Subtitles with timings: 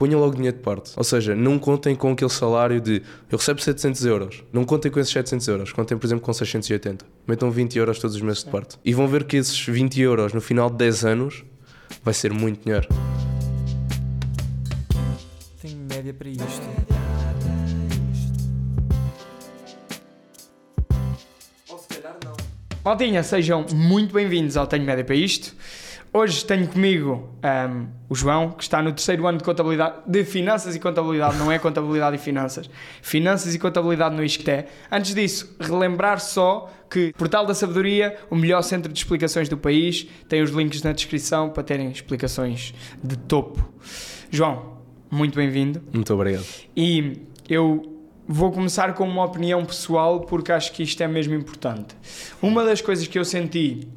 [0.00, 0.92] ponham logo dinheiro de parte.
[0.96, 4.44] Ou seja, não contem com aquele salário de eu recebo 700 euros.
[4.52, 5.72] Não contem com esses 700 euros.
[5.72, 7.04] Contem, por exemplo, com 680.
[7.26, 8.78] Metam 20 euros todos os meses de parte.
[8.84, 11.44] E vão ver que esses 20 euros no final de 10 anos
[12.04, 12.86] vai ser muito dinheiro.
[15.60, 16.68] Tenho média para isto.
[21.68, 22.36] Ou se calhar não.
[22.84, 25.56] Maltinha, sejam muito bem-vindos ao Tenho Média para isto.
[26.12, 30.74] Hoje tenho comigo ahm, o João, que está no terceiro ano de contabilidade, de finanças
[30.74, 32.68] e contabilidade, não é contabilidade e finanças,
[33.02, 34.64] finanças e contabilidade no ISCTE.
[34.90, 40.06] Antes disso, relembrar só que Portal da Sabedoria, o melhor centro de explicações do país,
[40.28, 43.70] tem os links na descrição para terem explicações de topo.
[44.30, 44.78] João,
[45.10, 45.82] muito bem-vindo.
[45.92, 46.46] Muito obrigado.
[46.74, 51.94] E eu vou começar com uma opinião pessoal porque acho que isto é mesmo importante.
[52.40, 53.88] Uma das coisas que eu senti,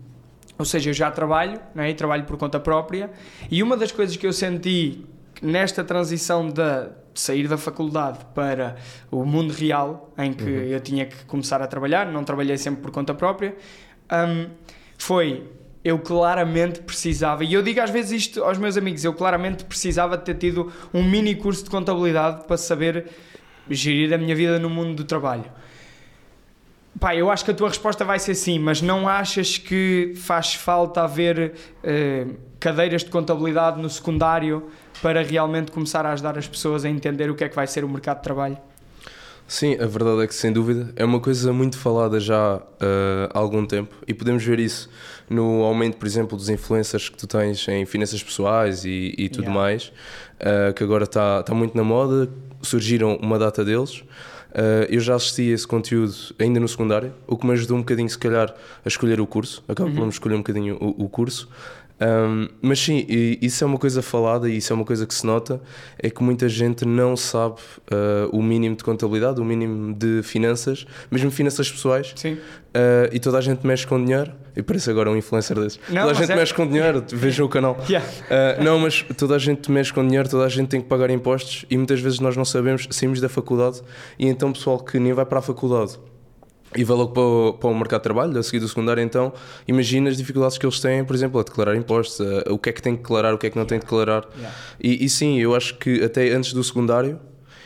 [0.62, 3.10] ou seja, eu já trabalho, né, e trabalho por conta própria,
[3.50, 5.04] e uma das coisas que eu senti
[5.42, 8.76] nesta transição de sair da faculdade para
[9.10, 12.92] o mundo real, em que eu tinha que começar a trabalhar, não trabalhei sempre por
[12.92, 13.56] conta própria,
[14.12, 14.50] hum,
[15.00, 15.50] foi
[15.84, 20.16] eu claramente precisava, e eu digo às vezes isto aos meus amigos, eu claramente precisava
[20.16, 23.08] de ter tido um mini curso de contabilidade para saber
[23.68, 25.46] gerir a minha vida no mundo do trabalho.
[27.00, 30.54] Pá, eu acho que a tua resposta vai ser sim, mas não achas que faz
[30.54, 31.54] falta haver
[31.84, 32.28] eh,
[32.60, 34.68] cadeiras de contabilidade no secundário
[35.02, 37.84] para realmente começar a ajudar as pessoas a entender o que é que vai ser
[37.84, 38.58] o mercado de trabalho?
[39.48, 43.38] Sim, a verdade é que sem dúvida é uma coisa muito falada já ah, há
[43.38, 44.90] algum tempo e podemos ver isso
[45.30, 49.42] no aumento, por exemplo, dos influencers que tu tens em finanças pessoais e, e tudo
[49.48, 49.60] Yeah.
[49.60, 49.92] mais,
[50.40, 52.30] ah, que agora está tá muito na moda,
[52.62, 54.04] surgiram uma data deles.
[54.54, 57.82] Ah, eu já assisti a esse conteúdo ainda no secundário, o que me ajudou um
[57.82, 59.64] bocadinho, se calhar, a escolher o curso.
[59.68, 61.50] Acabo por me escolher um bocadinho o, o curso.
[62.02, 65.14] Um, mas sim, e isso é uma coisa falada e isso é uma coisa que
[65.14, 65.62] se nota,
[66.00, 67.58] é que muita gente não sabe
[67.92, 72.34] uh, o mínimo de contabilidade, o mínimo de finanças, mesmo finanças pessoais, Sim.
[72.34, 72.40] uh,
[73.12, 75.80] e toda a gente mexe com dinheiro, e parece agora um influencer desses.
[75.90, 77.78] Não, toda a gente é- mexe com dinheiro, vejam o canal.
[77.92, 78.08] Yeah.
[78.08, 81.10] Uh, não, mas toda a gente mexe com dinheiro, toda a gente tem que pagar
[81.10, 83.82] impostos e muitas vezes nós não sabemos, saímos da faculdade
[84.18, 86.00] e então pessoal que nem vai para a faculdade
[86.76, 89.34] e vai logo para o, para o mercado de trabalho, a seguir do secundário, então
[89.68, 92.74] imagina as dificuldades que eles têm, por exemplo, a declarar impostos, a- o que é
[92.74, 94.26] que tem que declarar, o que é que não tem que declarar.
[94.38, 94.58] Yeah.
[94.82, 97.20] E, e sim, eu acho que até antes do secundário,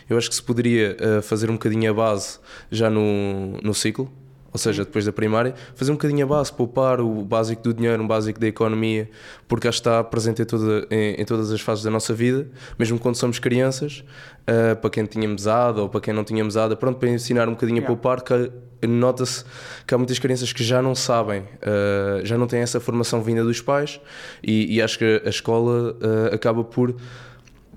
[0.09, 2.39] eu acho que se poderia uh, fazer um bocadinho a base
[2.71, 4.11] já no, no ciclo,
[4.55, 8.01] ou seja, depois da primária, fazer um bocadinho a base, poupar o básico do dinheiro,
[8.01, 9.09] um básico da economia,
[9.49, 12.47] porque acho que está presente em, toda, em, em todas as fases da nossa vida,
[12.79, 14.05] mesmo quando somos crianças,
[14.47, 17.51] uh, para quem tinha mesada ou para quem não tinha mesada, pronto, para ensinar um
[17.51, 17.93] bocadinho Yeah.
[17.93, 19.43] a poupar, que nota-se
[19.85, 23.43] que há muitas crianças que já não sabem, uh, já não têm essa formação vinda
[23.43, 23.99] dos pais,
[24.41, 26.95] e, e acho que a escola uh, acaba por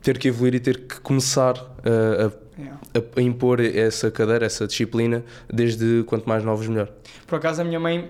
[0.01, 2.79] ter que evoluir e ter que começar a Yeah.
[2.95, 6.89] a, a impor essa cadeira, essa disciplina, desde quanto mais novos melhor.
[7.27, 8.09] Por acaso a minha mãe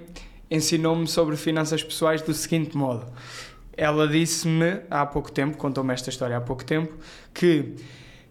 [0.51, 3.05] ensinou-me sobre finanças pessoais do seguinte modo.
[3.77, 6.95] Ela disse-me há pouco tempo, contou-me esta história há pouco tempo,
[7.35, 7.75] que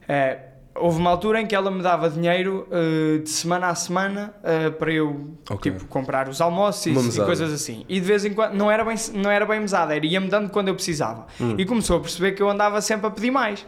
[0.07, 0.39] eh,
[0.75, 4.69] houve uma altura em que ela me dava dinheiro eh, de semana a semana eh,
[4.71, 5.71] para eu Ok.
[5.71, 6.91] tipo, comprar os almoços e,
[7.21, 7.85] e coisas assim.
[7.87, 10.49] E de vez em quando não era bem, não era bem mesada, era ia-me dando
[10.49, 11.27] quando eu precisava.
[11.39, 11.55] Hum.
[11.57, 13.65] E começou a perceber que eu andava sempre a pedir mais.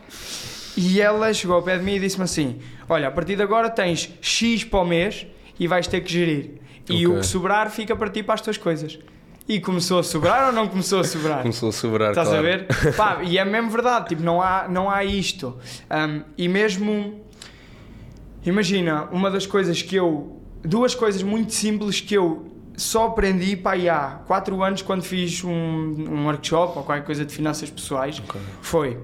[0.77, 3.69] E ela chegou ao pé de mim e disse-me assim: Olha, a partir de agora
[3.69, 5.25] tens X para o mês
[5.59, 6.51] e vais ter que gerir.
[6.89, 8.97] E o que sobrar fica para ti para as tuas coisas.
[9.47, 11.41] E começou a sobrar ou não começou a sobrar?
[11.41, 12.43] Começou a sobrar, Estás claro.
[12.43, 12.67] a ver?
[12.95, 15.57] Pá, e é mesmo verdade, tipo, não há, não há isto.
[15.89, 17.23] Um, e mesmo.
[18.45, 20.39] Imagina, uma das coisas que eu.
[20.63, 25.49] Duas coisas muito simples que eu só aprendi pá, há 4 anos quando fiz um,
[25.51, 28.39] um workshop ou qualquer coisa de finanças pessoais Ok.
[28.61, 28.97] foi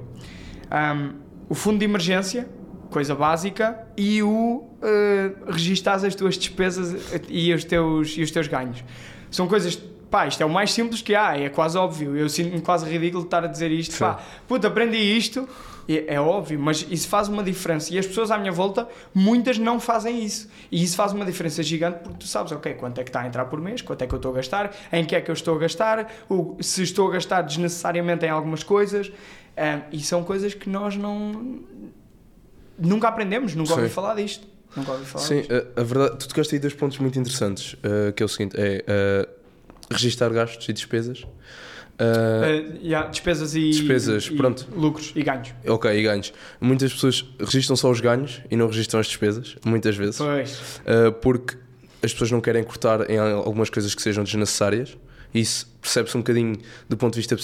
[0.71, 1.13] um,
[1.49, 2.47] o fundo de emergência,
[2.89, 8.47] coisa básica, e o uh, registar as tuas despesas e os teus, e os teus
[8.47, 8.83] ganhos.
[9.29, 9.75] São coisas.
[10.09, 12.15] Pá, isto é o mais simples que há, é quase óbvio.
[12.15, 13.93] Eu sinto-me quase ridículo de estar a dizer isto.
[13.93, 13.99] Sim.
[13.99, 15.47] Pá, puta, aprendi isto.
[15.87, 17.93] E É óbvio, mas isso faz uma diferença.
[17.93, 20.49] E as pessoas à minha volta, muitas não fazem isso.
[20.71, 23.27] E isso faz uma diferença gigante porque tu sabes, ok, quanto é que está a
[23.27, 25.33] entrar por mês, quanto é que eu estou a gastar, em que é que eu
[25.33, 26.11] estou a gastar,
[26.59, 29.11] se estou a gastar desnecessariamente em algumas coisas.
[29.57, 31.59] Ah, e são coisas que nós não.
[32.77, 33.93] Nunca aprendemos, nunca ouvi Sim.
[33.93, 34.45] falar disto.
[34.75, 35.53] Nunca ouvi falar Sim, disto.
[35.53, 38.55] a, a verdade, tu tocaste aí dois pontos muito interessantes, uh, que é o seguinte,
[38.59, 39.29] é uh,
[39.89, 41.19] registar gastos e despesas.
[41.21, 41.27] Uh,
[41.97, 44.67] Ah, yeah, despesas e, Despesas, e pronto.
[44.75, 45.53] lucros e ganhos.
[45.65, 46.33] Ok, e ganhos.
[46.59, 50.17] Muitas pessoas registram só os ganhos e não registram as despesas, muitas vezes.
[50.17, 50.81] Pois.
[50.81, 51.55] Uh, porque
[52.03, 54.97] as pessoas não querem cortar em algumas coisas que sejam desnecessárias.
[55.35, 56.55] Isso percebe-se um bocadinho
[56.89, 57.35] do ponto de vista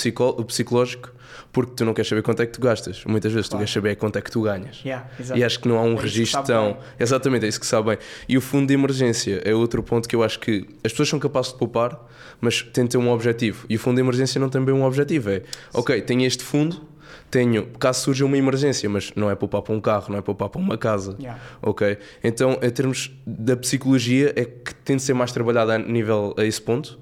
[0.47, 1.11] psicológico,
[1.51, 3.03] porque tu não queres saber quanto é que tu gastas.
[3.05, 3.61] Muitas vezes tu Claro.
[3.61, 4.81] queres saber quanto é que tu ganhas.
[4.83, 5.07] Yeah.
[5.35, 6.73] E acho que não há um É registro tão.
[6.73, 6.77] bem.
[6.99, 7.97] Exatamente, é isso que sabe bem.
[8.27, 11.19] E o fundo de emergência é outro ponto que eu acho que as pessoas são
[11.19, 11.99] capazes de poupar,
[12.39, 13.65] mas têm de ter um objetivo.
[13.69, 15.29] E o fundo de emergência não tem bem um objetivo.
[15.29, 15.41] É,
[15.73, 16.81] ok, tenho este fundo,
[17.29, 20.49] tenho, caso surja uma emergência, mas não é poupar para um carro, não é poupar
[20.49, 21.15] para uma casa.
[21.19, 21.39] Yeah.
[21.61, 21.97] Ok?
[22.23, 26.43] Então, em termos da psicologia, é que tem de ser mais trabalhada a nível a
[26.45, 26.97] esse ponto.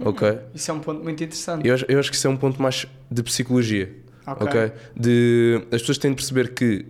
[0.00, 0.38] Ok?
[0.54, 1.66] Isso é um ponto muito interessante.
[1.66, 3.94] Eu, acho- eu acho que isso é um ponto mais de psicologia.
[4.26, 4.46] Ok.
[4.46, 4.72] ok?
[4.94, 6.84] De, as pessoas têm de perceber que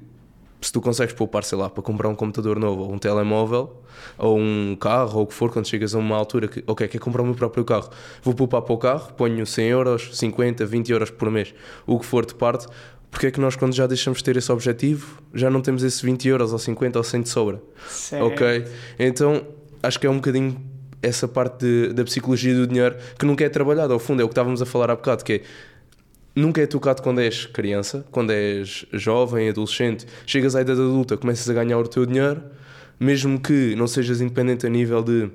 [0.60, 3.82] se tu consegues poupar, sei lá, para comprar um computador novo ou um telemóvel
[4.18, 7.04] ou um carro ou o que for, quando chegas a uma altura que, ok, quero
[7.04, 7.90] comprar o meu próprio carro,
[8.22, 11.54] vou poupar para o carro, ponho 100 euros, 50, 20 euros por mês,
[11.86, 12.66] o que for de parte.
[13.10, 16.00] Porque é que nós, quando já deixamos de ter esse objetivo, já não temos esses
[16.02, 17.62] 20 euros ou 50 ou 100 de sobra?
[17.88, 18.24] Certo.
[18.26, 18.64] Ok?
[18.98, 19.46] Então
[19.82, 20.60] acho que é um bocadinho
[21.06, 23.92] essa parte de- da psicologia do dinheiro que nunca é trabalhada.
[23.92, 25.40] Ao fundo, é o que estávamos a falar há bocado, que é
[26.34, 31.48] nunca é tocado quando és criança, quando és jovem, adolescente, chegas à idade adulta, começas
[31.48, 32.42] a ganhar o teu dinheiro,
[33.00, 35.30] mesmo que não sejas independente a nível de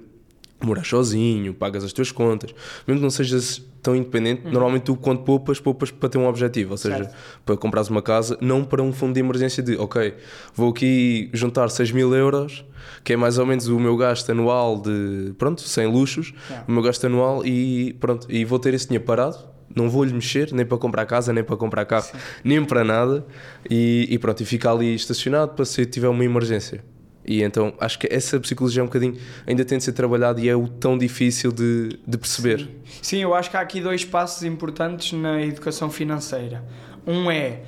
[0.66, 2.54] morar sozinho, pagas as tuas contas,
[2.88, 6.72] mesmo que não sejas tão independente, normalmente tu quando poupas, poupas para ter um objetivo,
[6.72, 7.16] ou seja, Certo.
[7.46, 10.14] para comprares uma casa, não para um fundo de emergência de, ok,
[10.54, 12.64] vou aqui juntar 6 mil euros,
[13.04, 16.66] que é mais ou menos o meu gasto anual de, pronto, sem luxos, Yeah.
[16.68, 19.38] o meu gasto anual e pronto, e vou ter esse dinheiro parado,
[19.76, 22.08] não vou-lhe mexer, nem para comprar casa, nem para comprar carro,
[22.44, 23.26] nem para nada,
[23.70, 26.84] e, e pronto, e fica ali estacionado para se tiver uma emergência.
[27.26, 29.16] E então acho que essa psicologia é um bocadinho,
[29.46, 32.68] ainda tem de ser trabalhada e é o tão difícil de, de perceber.
[33.02, 36.64] Sim, eu acho que há aqui dois passos importantes na educação financeira.
[37.06, 37.62] Um é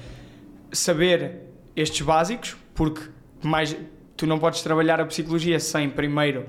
[0.71, 1.41] saber
[1.75, 3.01] estes básicos, porque
[3.43, 3.75] mais
[4.17, 6.45] tu não podes trabalhar a psicologia sem primeiro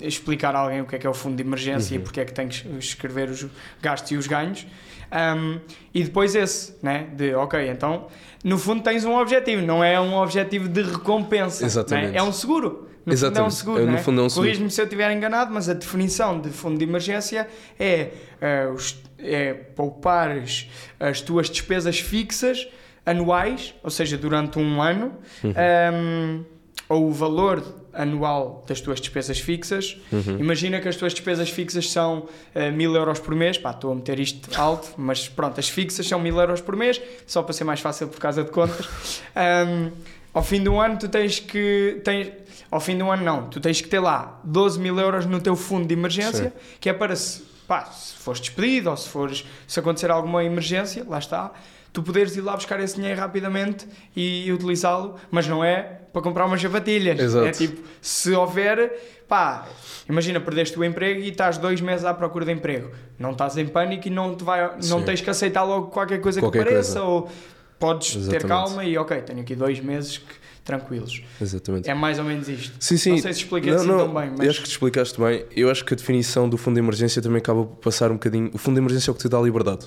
[0.00, 2.00] explicar a alguém o que é que é o fundo de emergência Uhum.
[2.00, 3.46] e porque é que tem que escrever os
[3.82, 4.66] gastos e os ganhos.
[5.12, 5.58] Um,
[5.92, 7.08] e depois esse, né?
[7.14, 8.06] De ok, então
[8.44, 12.12] no fundo tens um objetivo, não é um objetivo de recompensa, Exatamente.
[12.12, 12.18] né?
[12.18, 12.88] é um seguro.
[13.04, 13.54] No fundo é um Exatamente.
[13.54, 13.98] seguro, É, no né?
[13.98, 14.28] fundo é um.
[14.28, 19.02] Corrige-me se eu estiver enganado, mas a definição de fundo de emergência é, eh, os-
[19.18, 20.68] é poupares
[21.00, 22.68] as tuas despesas fixas
[23.04, 25.52] anuais, ou seja, durante um ano, Uhum.
[25.56, 26.44] ehm,
[26.88, 29.96] ou o valor anual das tuas despesas fixas.
[30.12, 30.38] Uhum.
[30.38, 33.58] Imagina que as tuas despesas fixas são eh, mil euros por mês.
[33.58, 37.00] Pá, estou a meter isto alto, mas pronto, as fixas são mil euros por mês,
[37.26, 38.88] só para ser mais fácil por causa de contas.
[39.36, 39.90] Ehm,
[40.32, 42.00] ao fim do ano, tu tens que.
[42.04, 42.32] Tens,
[42.70, 45.56] ao fim do ano, não, tu tens que ter lá 12 mil euros no teu
[45.56, 49.80] fundo de emergência, que é para se, pá, se fores despedido ou se, fores, se
[49.80, 51.52] acontecer alguma emergência, lá está,
[51.92, 56.46] tu poderes ir lá buscar esse dinheiro rapidamente e utilizá-lo, mas não é para comprar
[56.46, 57.18] umas sapatilhas.
[57.18, 57.46] Exato.
[57.46, 59.66] É tipo, se houver, pá,
[60.08, 62.90] imagina, perdeste o emprego e estás dois meses à procura de emprego.
[63.18, 66.40] Não estás em pânico e não, te vai, não tens que aceitar logo qualquer coisa
[66.40, 67.06] Qualquer que pareça, coisa.
[67.06, 67.30] ou
[67.78, 68.46] podes ter Exatamente.
[68.46, 71.22] calma e ok, tenho aqui dois meses que- tranquilos.
[71.40, 71.88] Exatamente.
[71.90, 72.72] É mais ou menos isto.
[72.78, 73.10] Sim, sim.
[73.12, 75.44] Não sei se expliquei assim tão bem, mas Eu acho que te explicaste bem.
[75.56, 78.50] Eu acho que a definição do fundo de emergência também acaba por passar um bocadinho.
[78.52, 79.86] O fundo de emergência é o que te dá liberdade.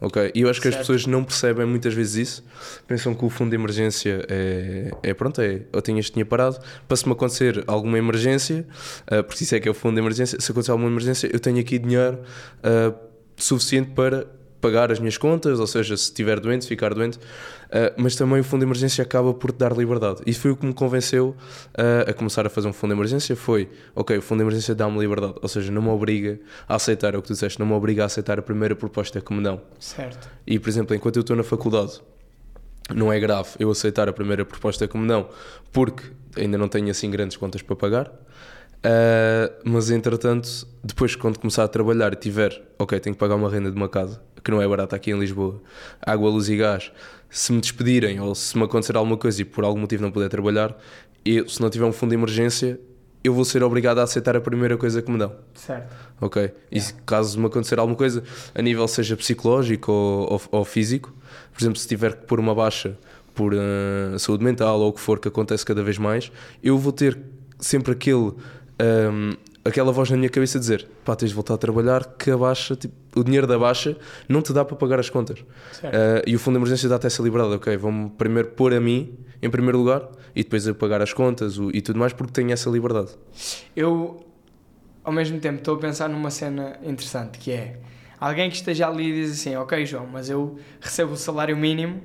[0.00, 0.30] Ok?
[0.34, 0.86] E eu acho que as Certo.
[0.86, 2.44] pessoas não percebem muitas vezes isso.
[2.86, 6.58] Pensam que o fundo de emergência é, é pronto, é eu tenho este dinheiro parado.
[6.86, 8.66] Para se me acontecer alguma emergência,
[9.08, 11.40] ah, porque isso é que é o fundo de emergência, se acontecer alguma emergência, eu
[11.40, 12.20] tenho aqui dinheiro
[12.62, 12.94] ah,
[13.36, 14.26] suficiente para
[14.60, 17.18] pagar as minhas contas, ou seja, se estiver doente, ficar doente,
[17.68, 20.22] Uh, mas também o fundo de emergência acaba por te dar liberdade.
[20.24, 21.36] E foi o que me convenceu
[21.74, 24.74] uh, a começar a fazer um fundo de emergência, foi, ok, o fundo de emergência
[24.74, 27.66] dá-me liberdade, ou seja, não me obriga a aceitar, é o que tu disseste, não
[27.66, 29.60] me obriga a aceitar a primeira proposta que me dão.
[29.78, 30.30] certo.
[30.46, 32.00] E, por exemplo, enquanto eu estou na faculdade,
[32.94, 35.28] não é grave eu aceitar a primeira proposta que me dão,
[35.70, 36.04] porque
[36.36, 38.10] ainda não tenho assim grandes contas para pagar.
[38.78, 43.50] Uh, mas entretanto, depois quando começar a trabalhar e tiver, ok, tenho que pagar uma
[43.50, 45.60] renda de uma casa, que não é barata aqui em Lisboa,
[46.00, 46.92] água, luz e gás,
[47.28, 50.28] se me despedirem ou se me acontecer alguma coisa e por algum motivo não puder
[50.28, 50.76] trabalhar,
[51.24, 52.80] eu, se não tiver um fundo de emergência,
[53.22, 55.34] eu vou ser obrigado a aceitar a primeira coisa que me dão.
[55.54, 55.94] Certo.
[56.20, 56.52] Ok?
[56.70, 58.22] E se caso me acontecer alguma coisa,
[58.54, 61.12] a nível seja psicológico ou, ou, ou físico,
[61.52, 62.96] por exemplo, se tiver que pôr uma baixa
[63.34, 66.32] por uh, saúde mental ou o que for que acontece cada vez mais,
[66.62, 67.18] eu vou ter
[67.58, 68.32] sempre aquele,
[68.80, 69.32] um,
[69.64, 72.76] aquela voz na minha cabeça dizer: pá, tens de voltar a trabalhar, que a baixa,
[72.76, 73.96] tipo, o dinheiro da baixa
[74.28, 75.40] não te dá para pagar as contas.
[75.40, 77.76] Uh, e o fundo de emergência dá-te essa liberdade, ok?
[77.76, 80.02] Vão-me primeiro pôr a mim em primeiro lugar
[80.34, 83.10] e depois a pagar as contas o- e tudo mais porque tenho essa liberdade.
[83.74, 84.24] Eu,
[85.04, 87.78] ao mesmo tempo, estou a pensar numa cena interessante que é
[88.20, 92.00] alguém que esteja ali e diz assim: Ok, João, mas eu recebo o salário mínimo,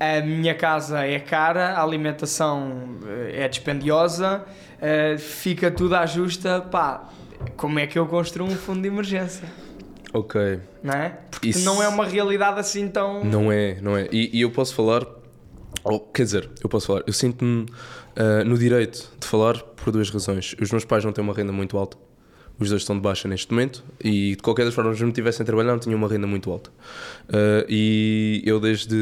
[0.00, 4.44] a minha casa é cara, a alimentação eh, é dispendiosa,
[4.80, 7.08] eh, fica tudo à justa, pá,
[7.56, 9.48] como é que eu construo um fundo de emergência?
[10.12, 10.60] Ok.
[10.82, 11.18] Não é?
[11.30, 13.24] Porque Isso- não é uma realidade assim tão.
[13.24, 14.08] Não é, não é.
[14.12, 15.04] E, e eu posso falar,
[15.82, 17.66] ou, quer dizer, eu posso falar, eu sinto-me
[18.16, 20.54] ah, no direito de falar por duas razões.
[20.60, 21.96] Os meus pais não têm uma renda muito alta,
[22.60, 25.42] os dois estão de baixa neste momento, e de qualquer das formas, se me tivessem
[25.42, 26.70] a trabalhar, não tinham uma renda muito alta.
[27.28, 28.94] Ah, e eu, desde.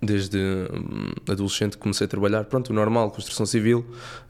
[0.00, 3.84] Desde hum, adolescente comecei a trabalhar, pronto, o normal, construção civil,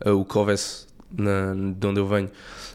[0.04, 2.30] ah, o que houvesse na, de onde eu venho,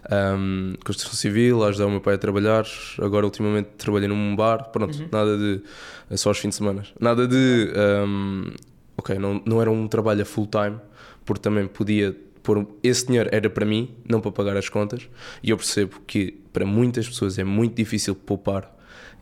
[0.09, 2.65] Ahm, construção civil, ajudar o meu pai a trabalhar.
[2.99, 4.69] Agora, ultimamente, trabalhei num bar.
[4.69, 5.61] Pronto, nada de.
[6.09, 6.83] é Só aos fins de semana.
[6.99, 7.71] Nada de.
[7.75, 8.51] ahm,
[8.97, 10.77] ok, não, não era um trabalho a full time,
[11.25, 12.67] porque também podia pôr.
[12.81, 15.07] Esse dinheiro era para mim, não para pagar as contas.
[15.41, 18.69] E eu percebo que para muitas pessoas é muito difícil poupar.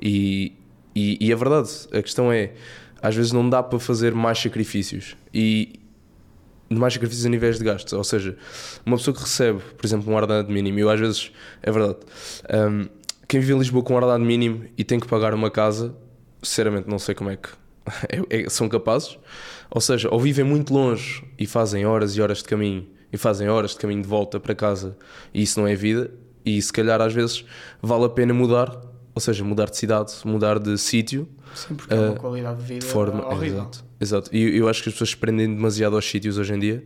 [0.01, 0.53] E,
[0.95, 2.53] e, e é verdade, a questão é.
[3.01, 5.15] Às vezes não dá para fazer mais sacrifícios.
[5.33, 5.79] E,
[6.69, 7.93] mais sacrifícios a níveis de gastos.
[7.93, 8.37] Ou seja,
[8.85, 11.31] uma pessoa que recebe, por exemplo, um ordenado mínimo, eu às vezes,
[11.61, 11.97] é verdade,
[12.53, 12.87] hum,
[13.27, 15.95] quem vive em Lisboa com um ordenado mínimo e tem que pagar uma casa,
[16.41, 17.49] sinceramente não sei como é que
[18.29, 19.17] é- é- são capazes.
[19.69, 23.49] Ou seja, ou vivem muito longe e fazem horas e horas de caminho, e fazem
[23.49, 24.97] horas de caminho de volta para casa,
[25.33, 26.11] e isso não é vida,
[26.45, 27.45] e se calhar às vezes
[27.81, 28.69] vale a pena mudar,
[29.13, 32.65] ou seja, mudar de cidade, mudar de sítio, Sim, porque é uma Ah, qualidade de
[32.65, 33.25] vida de forma.
[33.27, 33.59] horrível.
[33.59, 34.35] Exato, exato.
[34.35, 36.83] E eu acho que as pessoas se prendem demasiado aos sítios hoje em dia.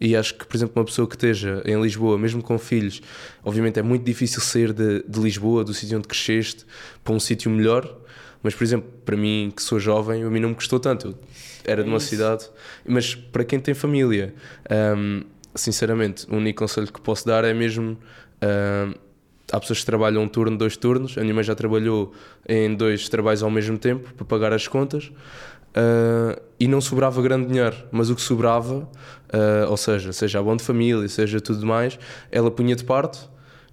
[0.00, 3.00] E acho que, por exemplo, uma pessoa que esteja em Lisboa, mesmo com filhos,
[3.44, 6.66] obviamente é muito difícil sair de, de Lisboa, do sítio onde cresceste,
[7.04, 7.98] para um sítio melhor.
[8.42, 11.06] Mas, por exemplo, para mim, que sou jovem, a mim não me custou tanto.
[11.08, 11.14] Eu
[11.64, 12.08] era de uma isso.
[12.08, 12.48] cidade.
[12.84, 14.34] Mas para quem tem família,
[14.96, 15.22] hum,
[15.54, 17.96] sinceramente, o único conselho que posso dar é mesmo.
[18.42, 18.94] hum,
[19.52, 21.16] há pessoas que trabalham um turno, dois turnos.
[21.18, 22.12] A minha mãe já trabalhou
[22.48, 25.12] em dois trabalhos ao mesmo tempo para pagar as contas.
[25.74, 28.88] ah, e não sobrava grande dinheiro, mas o que sobrava,
[29.32, 31.98] ah, ou seja, seja abono de família, seja tudo mais,
[32.30, 33.20] ela punha de parte,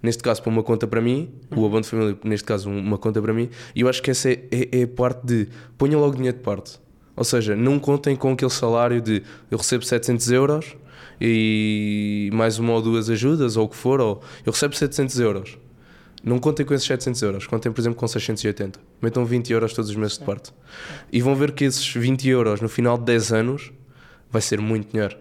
[0.02, 3.20] neste caso para uma conta para mim, o abono de família, neste caso, uma conta
[3.20, 6.16] para mim, e eu acho que essa é, é, é a parte de ponham logo
[6.16, 6.80] dinheiro de parte.
[7.16, 10.76] Ou seja, não contem com aquele salário de eu recebo 700 euros
[11.20, 15.58] e mais uma ou duas ajudas, ou o que for, ou eu recebo 700 euros.
[16.22, 18.78] Não contem com esses 700 euros, contem, por exemplo, com 680.
[19.00, 20.52] Metam 20 euros todos os meses de parte.
[21.10, 23.72] E vão ver que esses 20 euros no final de 10 anos
[24.30, 25.16] vai ser muito dinheiro.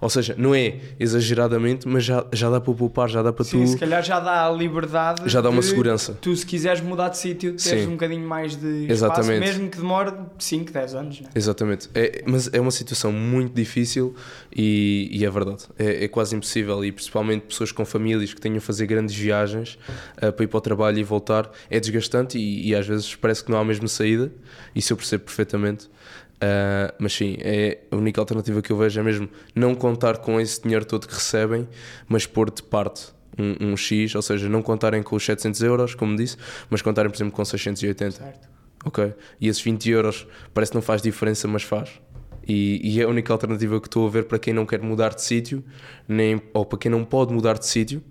[0.00, 3.62] Ou seja, não é exageradamente, mas já, já dá para poupar, já dá para Sim,
[3.64, 3.68] tu.
[3.68, 5.22] se calhar já dá a liberdade.
[5.26, 6.18] Já dá uma de segurança.
[6.20, 7.88] Tu, se quiseres mudar de sítio, teres Sim.
[7.88, 9.40] um bocadinho mais de espaço, Exatamente.
[9.40, 11.20] mesmo que demore 5, 10 anos.
[11.20, 11.28] Né?
[11.34, 11.88] Exatamente.
[11.94, 14.14] É, mas é uma situação muito difícil
[14.54, 15.64] e, e é verdade.
[15.78, 19.78] É, é quase impossível e principalmente pessoas com famílias que tenham a fazer grandes viagens
[20.16, 23.42] ah, para ir para o trabalho e voltar é desgastante e, e às vezes parece
[23.42, 24.30] que não há mesmo saída.
[24.74, 25.88] Isso eu percebo perfeitamente.
[26.40, 30.40] Ah, mas sim, é a única alternativa que eu vejo é mesmo não contar com
[30.40, 31.68] esse dinheiro todo que recebem,
[32.08, 35.94] mas pôr de parte um, um X, ou seja, não contarem com os 700 euros,
[35.94, 36.36] como disse,
[36.70, 38.10] mas contarem, por exemplo, com 680.
[38.16, 38.48] Certo.
[38.84, 39.14] Ok?
[39.40, 41.90] E esses 20 euros parece que não faz diferença, mas faz.
[42.46, 45.14] E, e é a única alternativa que estou a ver para quem não quer mudar
[45.14, 45.64] de sítio,
[46.06, 48.02] nem, ou para quem não pode mudar de sítio,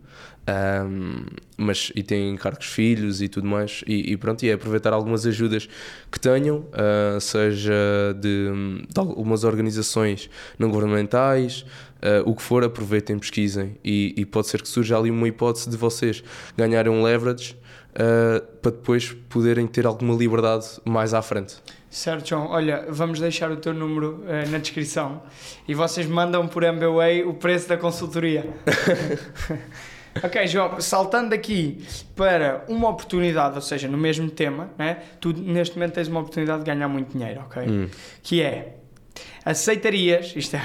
[0.48, 1.26] ahm,
[1.58, 3.84] mas e tem encargos filhos e tudo mais.
[3.88, 5.68] E, e pronto, e é aproveitar algumas ajudas
[6.12, 7.74] que tenham, ah, seja
[8.20, 8.50] de,
[8.88, 11.66] de algumas organizações não governamentais,
[12.02, 13.78] ah, o que for, aproveitem, pesquisem.
[13.84, 16.24] E, e pode ser que surja ali uma hipótese de vocês
[16.58, 17.58] ganharem um leverage.
[17.96, 21.56] ah, para depois poderem ter alguma liberdade mais à frente.
[21.96, 22.48] Certo, João.
[22.50, 25.24] Olha, vamos deixar o teu número eh, na descrição
[25.66, 28.46] e vocês mandam por MBWay o preço da consultoria.
[30.24, 35.04] ok, João, saltando aqui para uma oportunidade, ou seja, no mesmo tema, né?
[35.20, 37.64] tu neste momento tens uma oportunidade de ganhar muito dinheiro, ok?
[37.68, 37.90] Hum.
[38.24, 38.78] Que é,
[39.44, 40.64] aceitarias, isto é,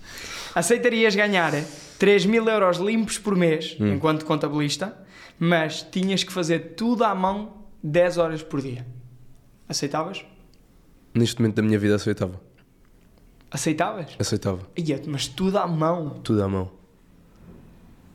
[0.54, 1.52] aceitarias ganhar
[1.98, 3.94] 3 mil euros limpos por mês Hum.
[3.94, 4.96] enquanto contabilista,
[5.38, 8.86] mas tinhas que fazer tudo à mão 10 horas por dia.
[9.68, 10.24] Aceitavas?
[11.14, 12.40] Neste momento da minha vida aceitava.
[13.50, 14.16] Aceitavas?
[14.18, 14.60] Aceitava.
[14.76, 16.10] Ia, mas tudo à mão.
[16.24, 16.70] Tudo à mão.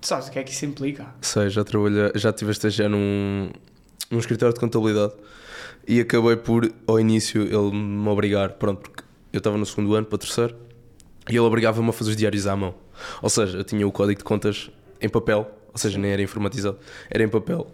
[0.01, 1.07] Tu sabes o que é que isso implica?
[1.21, 3.51] Sei, já trabalhei, já estive a estagiar num,
[4.09, 5.13] num escritório de contabilidade
[5.87, 9.03] e acabei por, ao início, ele me obrigar, pronto, porque
[9.33, 10.55] eu estava no segundo ano para o terceiro
[11.27, 12.73] e ele obrigava-me a fazer os diários à mão.
[13.21, 16.77] Ou seja, eu tinha o código de contas em papel, ou seja, nem era informatizado,
[17.09, 17.67] era em papel.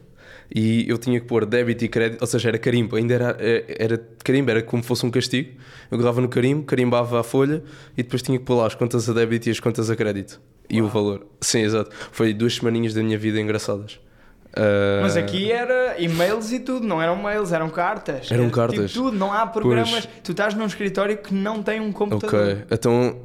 [0.54, 3.78] E eu tinha que pôr débito e crédito, ou seja, era carimbo, ainda era, eh,
[3.80, 5.52] era carimbo, era como fosse um castigo.
[5.90, 7.64] Eu agarrava no carimbo, carimbava a folha
[7.98, 10.40] e depois tinha que pôr lá as contas a débito e as contas a crédito.
[10.70, 11.26] E o valor.
[11.42, 11.92] Sim, exato.
[12.12, 14.00] Foi duas semaninhas da minha vida engraçadas.
[14.56, 18.32] Ah, Mas aqui era e-mails e tudo, não eram mails, eram cartas.
[18.32, 18.92] Eram Era cartas.
[18.92, 20.08] Tipo tudo, não há programas.
[20.24, 22.52] Tu estás num escritório que não tem um computador.
[22.52, 23.18] Ok, então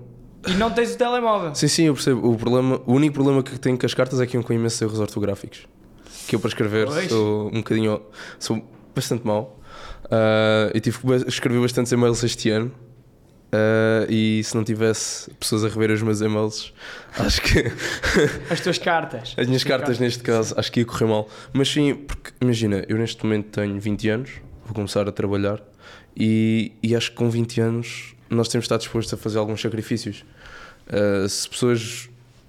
[0.46, 1.54] E não tens o telemóvel.
[1.54, 2.28] Sim, sim, eu percebo.
[2.28, 4.80] O, problema, o único problema que tenho com as cartas é que iam com imensos
[4.82, 5.66] erros ortográficos.
[6.26, 7.08] Que eu para escrever Pois.
[7.08, 8.00] sou um bocadinho.
[8.38, 8.62] sou
[8.94, 9.58] bastante mau.
[10.10, 12.72] Ah, eu tive que escrever bastantes e-mails este ano.
[13.52, 16.72] Ah, e se não tivesse pessoas a rever os meus e-mails,
[17.18, 17.64] acho que
[18.50, 19.34] As tuas cartas.
[19.36, 21.28] as minhas tuas cartas neste caso acho que ia correr mal.
[21.52, 24.30] Mas sim, porque imagina, eu neste momento tenho 20 anos,
[24.64, 25.60] vou começar a trabalhar
[26.16, 29.60] e, e acho que com 20 anos nós temos de estar dispostos a fazer alguns
[29.60, 30.24] sacrifícios.
[30.88, 32.08] Ah, se pessoas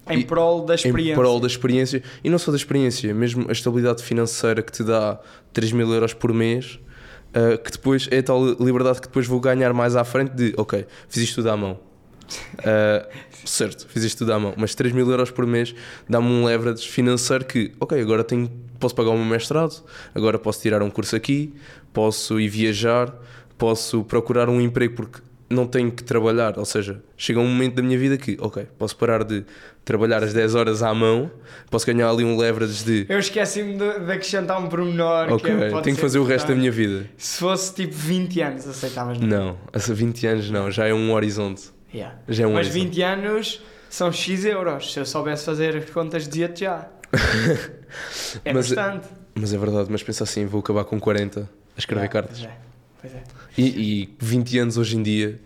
[0.10, 1.14] Em prol da experiência.
[1.14, 4.84] em prol da experiência e não só da experiência, mesmo a estabilidade financeira que te
[4.84, 5.20] dá
[5.54, 6.80] 3 mil euros por mês,
[7.34, 10.54] ah, que depois é a tal liberdade que depois vou ganhar mais à frente de
[10.58, 11.80] ok, fiz isto tudo à mão.
[12.60, 13.08] Ah,
[13.46, 15.74] certo, fiz isto tudo à mão, mas 3 mil euros por mês
[16.10, 20.62] dá-me um leverage financeiro que, ok, agora tenho, posso pagar o meu mestrado, agora posso
[20.62, 21.54] tirar um curso aqui,
[21.94, 23.14] posso ir viajar,
[23.58, 27.82] posso procurar um emprego porque não tenho que trabalhar, ou seja, chega um momento da
[27.84, 29.44] minha vida que, ok, posso parar de
[29.86, 31.30] trabalhar as 10 horas à mão,
[31.70, 35.32] posso ganhar ali um leverage de, Eu esqueci-me de, de acrescentar um pormenor.
[35.34, 37.06] ok, que tenho que fazer o resto da minha vida.
[37.18, 39.28] Se fosse tipo 20 anos, aceitavas não?
[39.28, 41.70] Não, há 20 anos não, já é um horizonte.
[41.94, 42.16] Yeah.
[42.30, 42.86] Já é um Mas horizonte.
[42.86, 44.94] 20 anos são X euros.
[44.94, 46.88] Se eu soubesse fazer as contas, dizia-te já.
[48.46, 49.08] É Mas- bastante.
[49.36, 52.40] Mas é verdade, mas pensa assim, vou acabar com 40 a escrever Yeah, cartas.
[52.40, 52.58] Pois é.
[53.02, 53.24] Pois é.
[53.58, 55.40] E, e 20 anos hoje em dia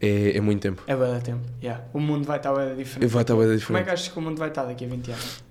[0.00, 0.82] é, é muito tempo.
[0.86, 1.42] É de tempo.
[1.62, 1.84] Yeah.
[1.92, 3.08] O mundo vai estar bué diferente.
[3.08, 3.84] Vai estar bem Como é diferente.
[3.84, 5.44] que achas que o mundo vai estar daqui a 20 anos?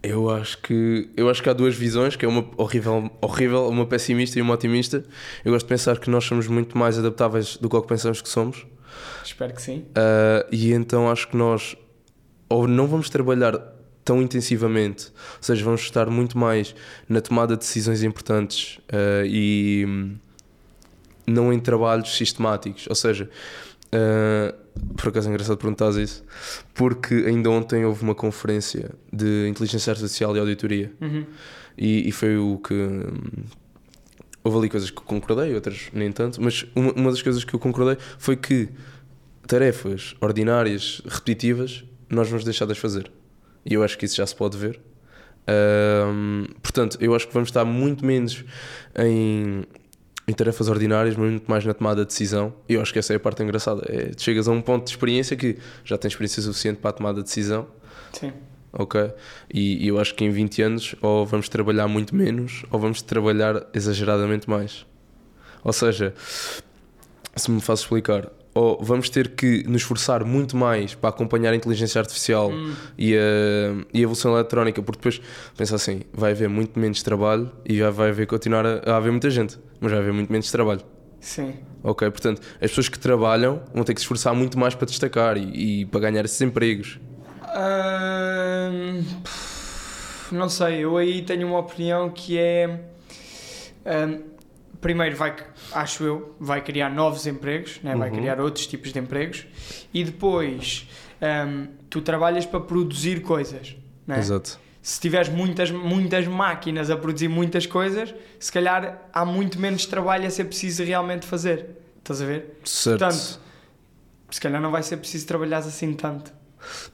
[0.00, 3.84] Eu acho que eu acho que há duas visões, que é uma horrível, horrível, uma
[3.84, 5.04] pessimista e uma otimista.
[5.44, 8.22] Eu gosto de pensar que nós somos muito mais adaptáveis do que o que pensamos
[8.22, 8.64] que somos.
[9.24, 9.84] Espero que sim.
[9.96, 11.76] Ah, e então acho que nós
[12.48, 13.58] ou não vamos trabalhar
[14.04, 16.74] tão intensivamente, ou seja, vamos estar muito mais
[17.08, 20.16] na tomada de decisões importantes ah, e
[21.28, 22.86] não em trabalhos sistemáticos.
[22.88, 23.28] Ou seja,
[23.92, 24.54] ah,
[24.96, 26.24] por acaso é engraçado perguntar isso,
[26.74, 31.24] porque ainda ontem houve uma conferência de inteligência artificial e auditoria Uhum.
[31.76, 32.74] e, e foi o que.
[34.44, 37.58] Houve ali coisas que concordei, outras nem tanto, mas uma, uma das coisas que eu
[37.58, 38.68] concordei foi que
[39.46, 43.10] tarefas ordinárias, repetitivas, nós vamos deixar de as fazer.
[43.66, 44.80] E eu acho que isso já se pode ver.
[46.06, 48.44] Hum, portanto, eu acho que vamos estar muito menos
[48.98, 49.64] em,
[50.28, 52.52] em tarefas ordinárias, mas muito mais na tomada de decisão.
[52.68, 53.82] E eu acho que essa é a parte engraçada.
[53.88, 57.18] É, chegas a um ponto de experiência que já tens experiência suficiente para a tomada
[57.18, 57.66] de decisão
[58.12, 58.32] Sim.
[58.70, 59.10] ok?
[59.52, 63.00] E, e eu acho que em 20 anos ou vamos trabalhar muito menos ou vamos
[63.00, 64.84] trabalhar exageradamente mais.
[65.64, 66.12] Ou seja,
[67.34, 71.56] se me faço explicar, ou vamos ter que nos esforçar muito mais para acompanhar a
[71.56, 72.74] inteligência artificial Hum.
[72.96, 73.18] e, a,
[73.94, 75.20] e a evolução eletrónica, porque depois
[75.56, 79.10] pensa assim, vai haver muito menos trabalho e já vai haver continuar a, a haver
[79.12, 80.80] muita gente, mas vai haver muito menos trabalho.
[81.20, 81.54] Sim.
[81.82, 85.36] Ok, portanto, as pessoas que trabalham vão ter que se esforçar muito mais para destacar
[85.36, 86.98] e, e para ganhar esses empregos.
[90.30, 92.80] Não sei, eu aí tenho uma opinião que é.
[94.80, 95.34] Primeiro, vai,
[95.72, 97.94] acho eu, vai criar novos empregos, né?
[97.96, 98.16] vai Uhum.
[98.16, 99.46] criar outros tipos de empregos
[99.92, 100.88] e depois
[101.20, 103.76] ahm, tu trabalhas para produzir coisas.
[104.06, 104.18] Né?
[104.18, 104.58] Exato.
[104.80, 110.26] Se tiveres muitas, muitas máquinas a produzir muitas coisas, se calhar há muito menos trabalho
[110.26, 111.66] a ser preciso realmente fazer.
[111.98, 112.58] Estás a ver?
[112.64, 112.98] Certo.
[113.00, 113.40] Portanto,
[114.30, 116.32] Se calhar não vai ser preciso trabalhar assim tanto.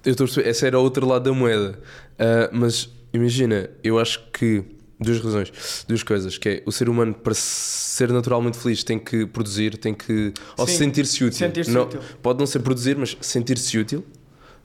[0.04, 1.78] Eu estou a perceber, esse era o outro lado da moeda.
[2.18, 4.64] Ah, mas imagina, eu acho que
[5.00, 5.52] duas razões,
[5.88, 9.92] duas coisas, que é o ser humano para ser naturalmente feliz tem que produzir, tem
[9.94, 11.38] que ou sentir-se útil.
[11.38, 12.00] sentir-se Não- útil.
[12.22, 14.04] Pode não ser produzir, mas sentir-se útil,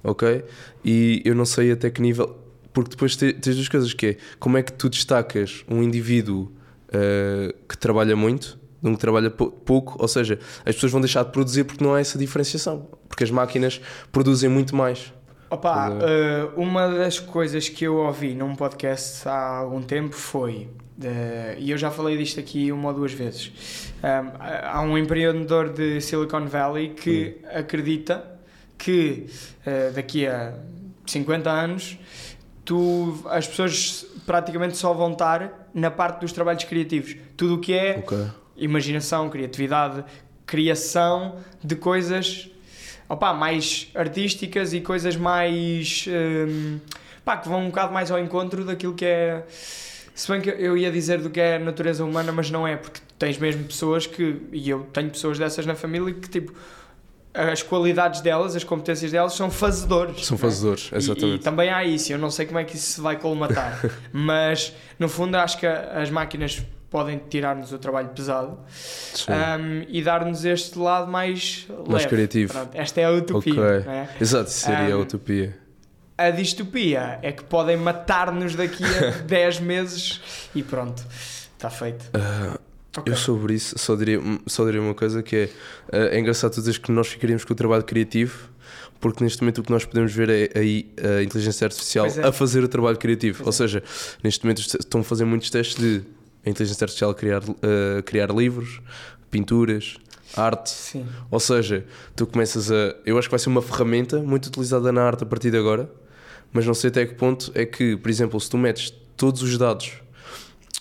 [0.03, 0.43] ok?
[0.85, 2.37] E eu não sei até que nível,
[2.73, 6.51] porque depois te- tens duas coisas que é como é que tu destacas um indivíduo
[6.93, 11.01] ah, que trabalha muito de um que trabalha pou- pouco, ou seja, as pessoas vão
[11.01, 15.11] deixar de produzir porque não há essa diferenciação, porque as máquinas produzem muito mais.
[15.49, 20.69] Opa, eh, uma das coisas que eu ouvi num podcast há algum tempo foi,
[21.03, 23.51] eh, e eu já falei disto aqui uma ou duas vezes,
[24.03, 28.23] um, há um empreendedor de Silicon Valley que acredita
[28.77, 29.25] que
[29.65, 30.53] eh, daqui a
[31.07, 31.97] 50 anos
[32.63, 37.15] tu, as pessoas praticamente só vão estar na parte dos trabalhos criativos.
[37.35, 38.17] Tudo o que é Ok.
[38.55, 40.05] imaginação, criatividade,
[40.45, 42.49] criação de coisas
[43.09, 46.79] opá, mais artísticas e coisas mais hum,
[47.25, 49.43] pá, que vão um bocado mais ao encontro daquilo que é.
[49.49, 52.75] Se bem que eu ia dizer do que é a natureza humana, mas não é,
[52.75, 56.53] porque tens mesmo pessoas que, e eu tenho pessoas dessas na família que tipo
[57.33, 60.25] as qualidades delas, as competências delas são fazedores.
[60.25, 60.39] São é?
[60.39, 61.41] fazedores, E- exatamente.
[61.41, 63.79] E, também há isso, eu não sei como é que isso se vai colmatar,
[64.11, 68.57] mas no fundo acho que as máquinas podem tirar-nos o trabalho pesado
[69.29, 72.07] um, e dar-nos este lado mais, Mais leve.
[72.07, 72.53] criativo.
[72.53, 73.53] Pronto, esta é a utopia.
[73.53, 73.85] Ok.
[73.85, 74.09] não é?
[74.19, 75.57] Exato, seria a Um, utopia.
[76.17, 80.19] A distopia é que podem matar-nos daqui a 10 meses
[80.53, 81.03] e pronto,
[81.57, 82.05] está feito.
[82.13, 82.59] Ah,
[82.97, 83.13] Ok.
[83.13, 85.49] Eu sobre isso só diria, só diria uma coisa que é,
[85.93, 88.49] ah, é engraçado tu dizeres que nós ficaríamos com o trabalho criativo
[88.99, 92.27] porque neste momento o que nós podemos ver é aí a inteligência artificial é.
[92.27, 93.43] a fazer o trabalho criativo.
[93.43, 93.51] Ou é.
[93.51, 93.83] seja,
[94.23, 96.01] neste momento est- estão a fazer muitos testes de
[96.45, 98.81] a inteligência artificial criar, ah, criar livros,
[99.29, 99.97] pinturas,
[100.35, 100.69] arte.
[100.69, 101.05] Sim.
[101.29, 102.95] Ou seja, tu começas a.
[103.05, 105.89] Eu acho que vai ser uma ferramenta muito utilizada na arte a partir de agora,
[106.51, 109.57] mas não sei até que ponto é que, por exemplo, se tu metes todos os
[109.57, 109.93] dados,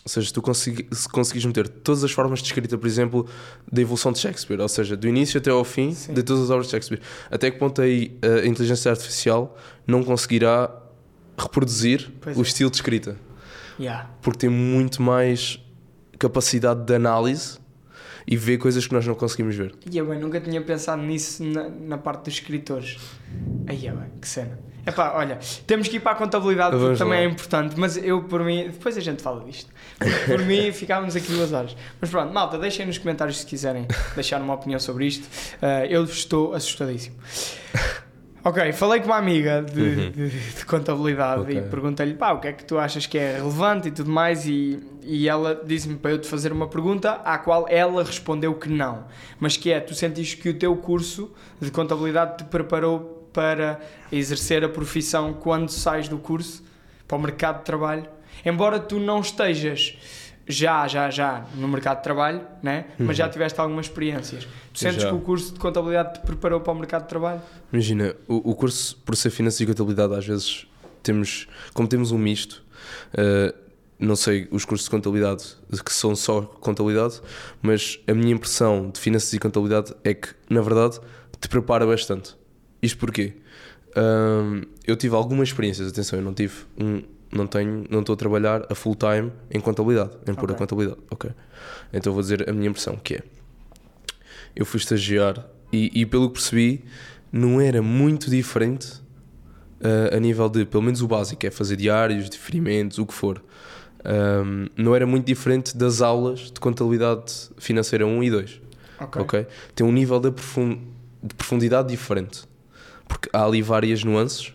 [0.04, 3.26] ou seja, se tu consegui, se conseguires meter todas as formas de escrita, por exemplo,
[3.70, 6.14] da evolução de Shakespeare, ou seja, do início até ao fim Sim.
[6.14, 10.70] de todas as obras de Shakespeare, até que ponto aí a inteligência artificial não conseguirá
[11.36, 12.42] reproduzir Pois o é.
[12.42, 13.16] estilo de escrita?
[13.78, 14.10] Yeah.
[14.22, 15.62] Porque tem muito mais
[16.18, 17.58] capacidade de análise
[18.26, 19.74] e vê coisas que nós não conseguimos ver.
[19.90, 22.98] E eu bem, nunca tinha pensado nisso na, na parte dos escritores.
[23.66, 24.58] Aí é bem, que cena.
[24.86, 27.24] Epá, olha, temos que ir para a contabilidade porque Vamos também lá.
[27.24, 29.70] é importante, mas eu por mim, depois a gente fala disto.
[30.26, 31.76] Por, mim ficávamos aqui duas horas.
[32.00, 35.26] Mas pronto, malta, deixem nos comentários se quiserem deixar uma opinião sobre isto.
[35.60, 37.16] Ah, eu estou assustadíssimo.
[38.44, 40.10] Ok, falei com uma amiga de, Uhum.
[40.10, 41.58] de- de contabilidade Ok.
[41.58, 44.46] e perguntei-lhe pá, o que é que tu achas que é relevante e tudo mais
[44.46, 48.68] e, e ela disse-me para eu te fazer uma pergunta à qual ela respondeu que
[48.68, 49.04] não,
[49.40, 54.64] mas que é, tu sentiste que o teu curso de contabilidade te preparou para exercer
[54.64, 56.62] a profissão quando sais do curso
[57.06, 58.06] para o mercado de trabalho,
[58.46, 59.98] embora tu não estejas
[60.48, 62.86] já, já, já no mercado de trabalho, né?
[62.98, 64.48] mas já tiveste algumas experiências.
[64.72, 65.10] Tu sentes Já.
[65.10, 67.42] que o curso de contabilidade te preparou para o mercado de trabalho?
[67.72, 70.66] Imagina, o, o curso, por ser finanças e contabilidade, às vezes
[71.02, 72.64] temos, como temos um misto,
[73.12, 73.54] eh,
[73.98, 77.20] não sei os cursos de contabilidade que são só contabilidade,
[77.60, 80.98] mas a minha impressão de finanças e contabilidade é que, na verdade,
[81.40, 82.36] te prepara bastante.
[82.80, 83.34] Isto porquê?
[83.96, 88.16] Ahm, eu tive algumas experiências, atenção, eu não tive um, não tenho, não estou a
[88.16, 90.56] trabalhar a full time em contabilidade, em pura Ok.
[90.56, 91.30] contabilidade, ok?
[91.92, 93.22] Então vou dizer a minha impressão, que é,
[94.56, 96.84] eu fui estagiar e, e pelo que percebi,
[97.30, 98.88] não era muito diferente
[99.82, 103.42] ah, a nível de, pelo menos o básico, é fazer diários, diferimentos, o que for.
[104.04, 108.60] Ahm, não era muito diferente das aulas de contabilidade financeira 1 e 2
[109.00, 109.22] Ok.
[109.22, 109.46] ok?
[109.74, 110.32] Tem um nível de
[111.36, 112.44] profundidade diferente.
[113.06, 114.52] Porque há ali várias nuances,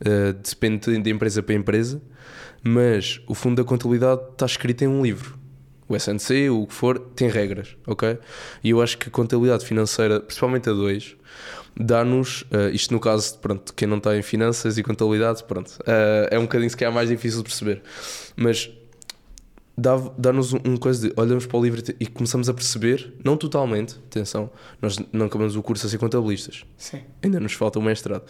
[0.00, 2.00] eh, depende de empresa para empresa,
[2.62, 5.38] mas o fundo da contabilidade está escrito em um livro.
[5.86, 8.18] O SNC, o que for, tem regras, ok?
[8.62, 11.14] E eu acho que a contabilidade financeira, principalmente a 2,
[11.76, 16.28] dá-nos, eh, isto no caso, pronto, quem não está em finanças e contabilidade, pronto, eh,
[16.30, 17.82] é um bocadinho se calhar mais difícil de perceber,
[18.34, 18.70] mas
[19.76, 23.36] dá- dá-nos um, um coisa de olhamos para o livro e começamos a perceber, não
[23.36, 27.00] totalmente, atenção, nós não acabamos o curso a ser contabilistas, Sim.
[27.22, 28.24] ainda nos falta o mestrado,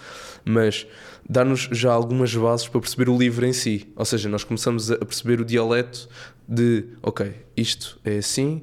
[0.44, 0.86] mas
[1.28, 4.96] dá-nos já algumas bases para perceber o livro em si, ou seja, nós começamos a
[4.98, 6.08] perceber o dialeto
[6.48, 8.62] de, ok, isto é assim,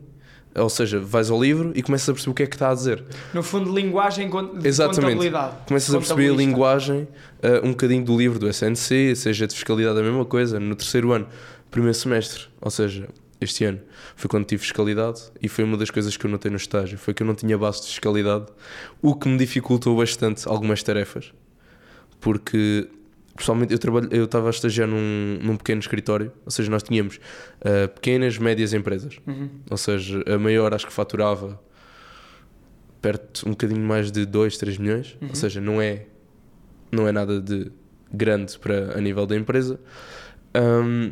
[0.53, 2.73] ou seja, vais ao livro e começas a perceber o que é que está a
[2.73, 3.01] dizer.
[3.33, 5.01] No fundo, linguagem de Exatamente.
[5.13, 5.55] contabilidade.
[5.65, 7.03] Começas a perceber a linguagem
[7.41, 11.13] uh, um bocadinho do livro do SNC, seja de fiscalidade a mesma coisa, no terceiro
[11.13, 11.25] ano,
[11.71, 13.07] primeiro semestre, ou seja,
[13.39, 13.79] este ano,
[14.15, 17.13] foi quando tive fiscalidade e foi uma das coisas que eu notei no estágio, foi
[17.13, 18.45] que eu não tinha base de fiscalidade,
[19.01, 21.33] o que me dificultou bastante algumas tarefas,
[22.19, 22.87] porque
[23.35, 27.15] pessoalmente eu trabalho, eu estava a estagiar num, num pequeno escritório, ou seja, nós tínhamos
[27.61, 29.49] uh, pequenas, médias empresas, Uhum.
[29.69, 31.59] ou seja, a maior acho que faturava
[33.01, 35.29] perto um bocadinho mais de 2, 3 milhões, Uhum.
[35.29, 36.05] ou seja, não é,
[36.91, 37.71] não é nada de
[38.13, 39.79] grande para a nível da empresa.
[40.55, 41.11] Um,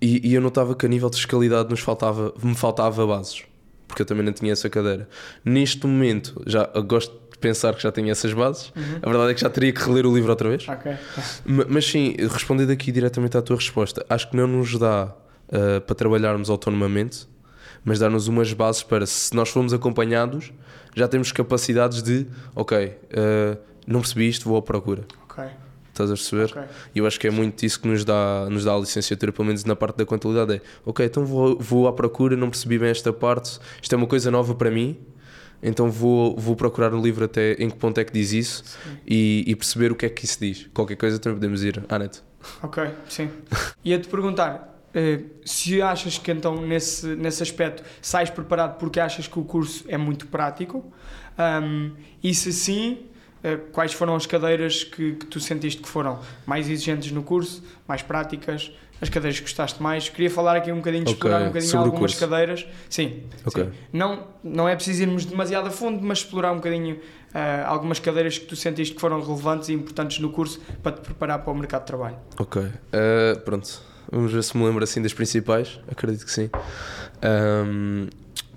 [0.00, 3.42] e, e eu notava que a nível de fiscalidade nos faltava, me faltava bases,
[3.86, 5.08] porque eu também não tinha essa cadeira.
[5.44, 8.98] Neste momento, já gosto de pensar que já tenho essas bases, Uhum.
[9.02, 10.68] a verdade é que já teria que reler o livro outra vez.
[10.68, 10.92] Ok.
[11.44, 15.14] Ma- Mas sim, respondendo aqui diretamente à tua resposta, acho que não nos dá
[15.52, 17.28] ah, para trabalharmos autonomamente,
[17.84, 20.52] mas dá-nos umas bases para, se nós formos acompanhados,
[20.94, 23.56] já temos capacidades de, ok, ah,
[23.86, 25.04] não percebi isto, vou à procura.
[25.30, 25.44] Ok.
[25.98, 26.44] Estás a perceber?
[26.44, 26.62] Ok.
[26.94, 29.46] E eu acho que é muito isso que nos dá, nos dá a licenciatura, pelo
[29.46, 30.54] menos na parte da contabilidade.
[30.54, 34.06] É, ok, então vou, vou à procura, não percebi bem esta parte, isto é uma
[34.06, 34.96] coisa nova para mim,
[35.60, 38.62] então vou, vou procurar no livro até em que ponto é que diz isso
[39.04, 40.68] e, e perceber o que é que isso diz.
[40.72, 42.22] Qualquer coisa também podemos ir à net.
[42.62, 43.28] Ok, sim.
[43.84, 49.38] Ia-te perguntar eh, se achas que então nesse, nesse aspecto sais preparado porque achas que
[49.38, 50.92] o curso é muito prático
[51.38, 52.98] Ahm, e se sim,
[53.72, 58.02] quais foram as cadeiras que, que tu sentiste que foram mais exigentes no curso, mais
[58.02, 60.08] práticas as cadeiras que gostaste mais.
[60.08, 62.66] Queria falar aqui um bocadinho, de Ok, explorar um bocadinho sobre algumas cadeiras.
[62.90, 63.64] Sim, Ok.
[63.64, 63.70] sim.
[63.92, 66.98] Não, não é preciso irmos demasiado a fundo, mas explorar um bocadinho
[67.32, 71.00] ah, algumas cadeiras que tu sentiste que foram relevantes e importantes no curso para te
[71.02, 72.16] preparar para o mercado de trabalho.
[72.38, 72.60] Ok.
[72.60, 73.80] Uh, pronto.
[74.10, 75.78] Vamos ver se me lembro assim das principais.
[75.86, 76.50] Acredito que sim.
[77.22, 78.08] Um,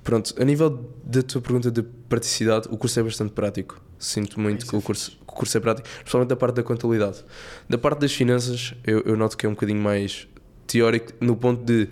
[0.04, 0.34] pronto.
[0.42, 3.80] A nível da tua pergunta de praticidade, o curso é bastante prático.
[4.02, 6.64] Sinto muito que é o curso, que o curso é prático, principalmente da parte da
[6.64, 7.24] contabilidade.
[7.70, 10.28] Da parte das finanças, eu, eu noto que é um bocadinho mais
[10.66, 11.88] teórico, no ponto de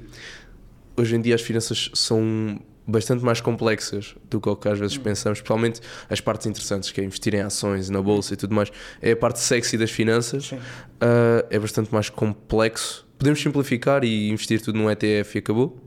[0.98, 4.98] hoje em dia as finanças são bastante mais complexas do que o que às vezes
[4.98, 8.72] pensamos, principalmente as partes interessantes, que é investir em ações, na bolsa e tudo mais.
[9.00, 10.52] É a parte sexy das finanças.
[10.52, 13.08] Uh, é bastante mais complexo.
[13.20, 15.78] Podemos simplificar e investir tudo num ETF e acabou,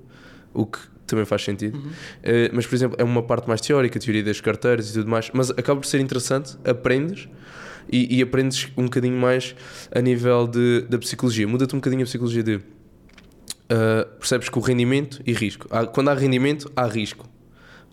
[0.54, 1.78] o que também faz sentido.
[1.78, 1.84] Uh,
[2.52, 5.50] mas, por exemplo, é uma parte mais teórica, teoria das carteiras e tudo mais, mas
[5.50, 7.28] acaba por ser interessante, aprendes
[7.90, 9.54] e, e aprendes um bocadinho mais
[9.94, 11.46] a nível de, da psicologia.
[11.48, 12.54] Muda-te um bocadinho a psicologia de.
[12.56, 12.62] uh,
[14.18, 15.66] percebes que o rendimento e risco.
[15.70, 17.28] Há- quando há rendimento, há risco.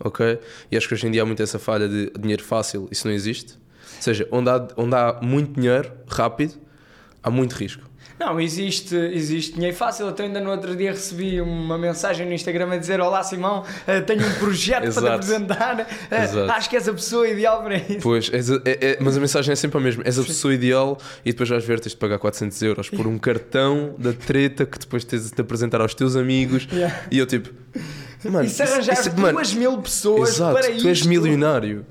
[0.02, 0.38] Ok?
[0.70, 3.12] E acho que hoje em dia há muito essa falha de dinheiro fácil, isso não
[3.14, 3.52] existe.
[3.96, 6.54] Ou seja, onde há, onde há muito dinheiro, rápido,
[7.22, 7.89] há muito risco.
[8.20, 10.06] Não, existe, existe dinheiro fácil.
[10.06, 14.02] Até ainda no outro dia recebi uma mensagem no Instagram a dizer: Olá Simão, eh,
[14.02, 15.86] tenho um projeto para te apresentar.
[16.10, 16.52] Eh, Exato.
[16.52, 17.98] Acho que és a pessoa ideal para isso.
[18.02, 20.02] Pois, és a- é- é- mas a mensagem é sempre a mesma.
[20.04, 23.18] És a pessoa ideal e depois vais ver, tens de pagar 400 euros por um
[23.18, 26.68] cartão da treta que depois tens de te apresentar aos teus amigos.
[26.70, 27.00] Yeah.
[27.10, 27.48] E eu tipo,
[28.24, 31.08] mano, e se arranjar isso- mano, duas mil pessoas exato, para tu és isto?
[31.08, 31.86] milionário.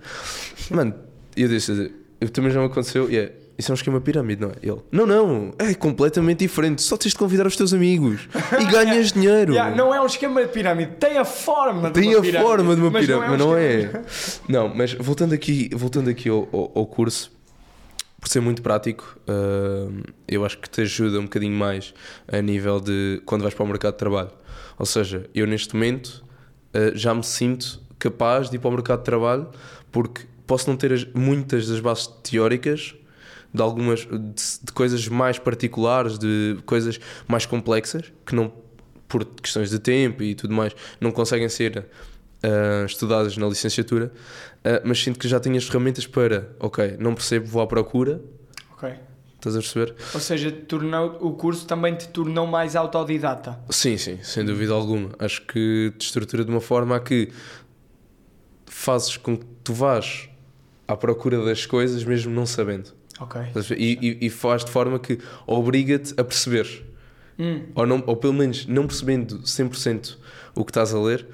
[0.69, 0.93] Mano,
[1.35, 4.49] eu disse, eu também já me aconteceu, e é, isso é um esquema pirâmide, não
[4.49, 4.53] é?
[4.63, 8.27] Ele, não, não, é completamente diferente, só tens de convidar os teus amigos
[8.59, 9.51] e ganhas dinheiro.
[9.53, 12.43] Yeah, não é um esquema de pirâmide, tem a forma de Tem uma a pirâmide.
[12.43, 14.01] forma de uma mas pirâmide, mas um não é.
[14.49, 17.31] Não, mas voltando aqui, voltando aqui ao, ao- ao curso,
[18.21, 21.93] por ser muito prático, hum, eu acho que te ajuda um bocadinho mais
[22.27, 24.31] a nível de quando vais para o mercado de trabalho.
[24.77, 26.23] Ou seja, eu neste momento
[26.73, 29.47] uh, já me sinto capaz de ir para o mercado de trabalho
[29.91, 32.95] porque posso não ter as- muitas das bases teóricas
[33.53, 34.17] de algumas de,
[34.63, 38.51] de coisas mais particulares, de coisas mais complexas que não
[39.07, 41.87] por questões de tempo e tudo mais não conseguem ser
[42.43, 44.11] ah, estudadas na licenciatura,
[44.63, 48.21] ah, mas sinto que já tenho as ferramentas para, ok, não percebo, vou à procura,
[48.73, 48.93] Ok.
[49.35, 49.95] estás a perceber?
[50.13, 53.59] Ou seja, tornou, o curso também te tornou mais autodidata.
[53.69, 55.09] Sim, sim, sem dúvida alguma.
[55.17, 57.29] Acho que te estrutura de uma forma a que
[58.67, 60.29] fazes com que tu vás
[60.87, 62.93] à procura das coisas mesmo não sabendo.
[63.19, 63.41] Ok.
[63.77, 66.85] E, e, e faz de forma que obriga-te a perceber.
[67.37, 70.17] Hum, Ou, não, ou pelo menos não percebendo 100%
[70.55, 71.25] o que estás a ler,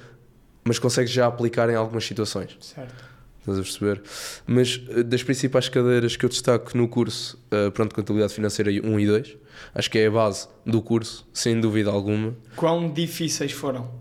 [0.64, 2.56] mas consegues já aplicar em algumas situações.
[2.60, 3.16] certo.
[3.40, 4.02] Estás a perceber?
[4.48, 9.00] Mas eh, das principais cadeiras que eu destaco no curso, eh, pronto, Contabilidade Financeira 1
[9.00, 9.38] e 2,
[9.76, 12.36] acho que é a base do curso, sem dúvida alguma.
[12.56, 13.92] Quão difíceis foram?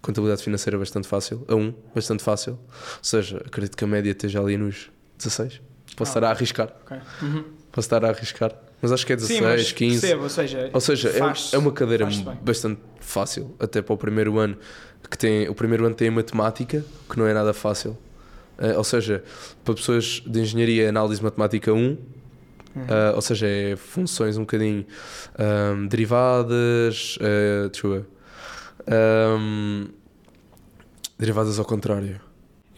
[0.00, 2.52] Contabilidade Financeira bastante fácil, a 1, bastante fácil.
[2.52, 5.60] Ou seja, acredito que a média esteja ali nos 16.
[5.98, 6.14] Posso Ah.
[6.20, 6.96] estar a arriscar, Ok.
[7.22, 7.44] Uhum.
[7.72, 10.00] posso estar a arriscar, mas acho que é 16, Sim, mas 15.
[10.00, 12.08] percebo, ou seja, Ou seja, é, é uma cadeira
[12.40, 14.56] bastante fácil, até para o primeiro ano,
[15.10, 17.98] que tem, o primeiro ano tem a matemática, que não é nada fácil.
[18.58, 19.22] Eh, ou seja,
[19.64, 21.96] para pessoas de engenharia é análise matemática 1, Uhum.
[22.88, 24.84] eh, ou seja, é funções um bocadinho
[25.38, 28.04] ahm, derivadas, eh, deixa eu ver,
[28.86, 29.86] ahm,
[31.18, 32.20] derivadas ao contrário.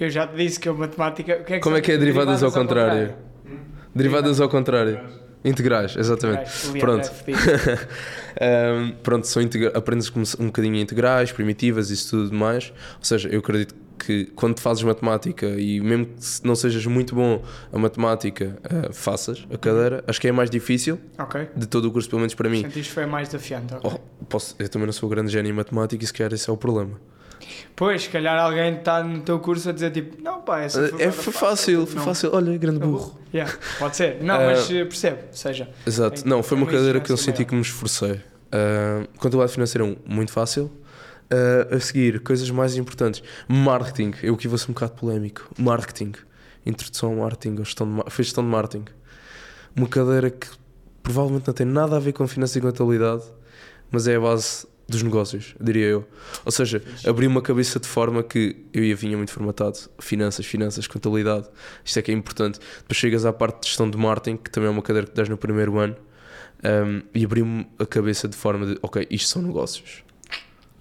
[0.00, 1.38] Eu já te disse que a matemática.
[1.40, 3.14] O que é que Como é que é derivadas ao contrário?
[3.94, 4.98] Derivadas ao contrário.
[5.44, 6.50] Integrais, exatamente.
[6.68, 7.08] Integrais.
[7.08, 7.36] Pronto.
[8.40, 12.72] Um, pronto, são integra- aprendes um bocadinho integrais, primitivas, isso tudo mais.
[12.98, 17.42] Ou seja, eu acredito que quando fazes matemática e mesmo que não sejas muito bom
[17.72, 21.48] a matemática, uh, faças a cadeira, acho que é mais difícil Ok.
[21.54, 22.62] de todo o curso, pelo menos para mim.
[22.62, 23.74] Sentiste que foi mais desafiante.
[23.74, 23.90] ok.
[23.92, 26.52] Oh, posso, eu também não sou grande gênio em matemática e se calhar esse é
[26.52, 26.98] o problema.
[27.76, 31.00] Pois, se calhar alguém está no teu curso a dizer tipo, não pá, essa foi,
[31.00, 32.30] é, bué foi fácil, foi fácil.
[32.34, 33.18] Olha, grande É burro.
[33.32, 34.22] Yeah, pode ser.
[34.22, 35.18] Não, Ah, mas eh, percebe.
[35.32, 38.12] Seja, Exato, não, foi uma cadeira que eu senti que me esforcei.
[38.52, 40.64] Uh, contabilidade financeira, um, muito fácil.
[41.32, 43.22] Uh, a seguir, coisas mais importantes.
[43.46, 45.48] Marketing, eu aqui vou ser um bocado polémico.
[45.56, 46.12] Marketing,
[46.66, 48.84] introdução ao marketing, gestão de, ma- gestão de marketing.
[49.76, 50.48] Uma cadeira que
[51.02, 53.22] provavelmente não tem nada a ver com finanças e contabilidade,
[53.92, 56.08] mas é a base dos negócios, diria eu.
[56.44, 59.78] Ou seja, abriu uma cabeça de forma que eu ia vinha muito formatado.
[59.98, 61.48] Finanças, finanças, contabilidade.
[61.84, 62.58] Isto é que é importante.
[62.78, 65.28] Depois chegas à parte de gestão de marketing, que também é uma cadeira que dás
[65.28, 65.96] no primeiro ano,
[66.64, 70.02] um, e abriu-me a cabeça de forma de, ok, isto são negócios.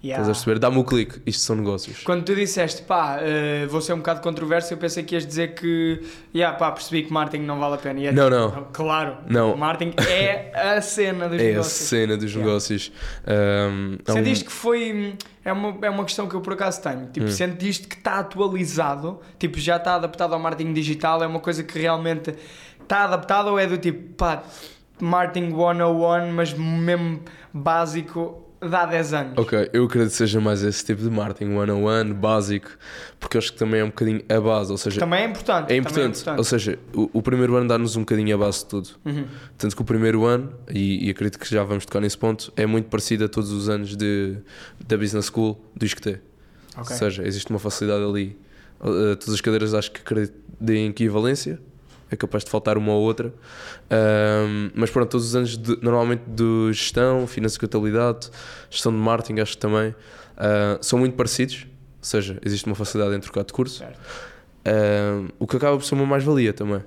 [0.02, 0.22] Yeah.
[0.22, 0.58] Estás a perceber?
[0.58, 2.02] Dá-me o clique, isto são negócios.
[2.04, 5.54] Quando tu disseste, pá, eh, vou ser um bocado controverso, eu pensei que ias dizer
[5.54, 6.00] que,
[6.34, 8.00] yeah, pá, percebi que marketing não vale a pena.
[8.06, 8.66] É Não, não.
[8.72, 9.54] Claro, Não.
[9.58, 11.88] marketing é a cena dos É a negócios.
[11.88, 12.46] cena dos Yeah.
[12.46, 12.92] negócios.
[13.28, 15.16] Um, há um- Sentiste que foi.
[15.44, 17.06] É uma, é uma questão que eu por acaso tenho.
[17.12, 17.30] Tipo, Hum.
[17.30, 21.78] sentiste que está atualizado, tipo, já está adaptado ao marketing digital, é uma coisa que
[21.78, 22.34] realmente
[22.82, 24.42] está adaptado ou é do tipo, pá,
[24.98, 27.20] marketing 101, mas mesmo
[27.52, 29.38] básico, dá 10 anos.
[29.38, 32.70] Ok, eu acredito que seja mais esse tipo de marketing one-on-one, básico,
[33.18, 35.72] porque acho que também é um bocadinho a base, ou seja, Também é importante.
[35.72, 36.38] é também importante.
[36.38, 38.90] Ou seja, o, o primeiro ano dá-nos um bocadinho a base de tudo.
[39.04, 39.24] Uhum.
[39.56, 42.66] Tanto que o primeiro ano, e, e acredito que já vamos tocar nesse ponto, é
[42.66, 44.36] muito parecido a todos os anos de,
[44.86, 46.20] da Business School do ISCTE.
[46.76, 46.92] Ok.
[46.92, 48.38] Ou seja, existe uma facilidade ali.
[48.80, 51.58] Uh, todas as cadeiras acho que acredito deem equivalência.
[52.10, 53.32] É capaz de faltar uma ou outra.
[53.90, 58.30] Um, mas pronto, todos os anos de- normalmente de gestão, finanças e contabilidade,
[58.68, 61.66] gestão de marketing, acho que também uh, são muito parecidos.
[61.98, 63.84] Ou seja, existe uma facilidade em trocar de curso.
[64.66, 66.82] Um, o que acaba por ser uma mais-valia também.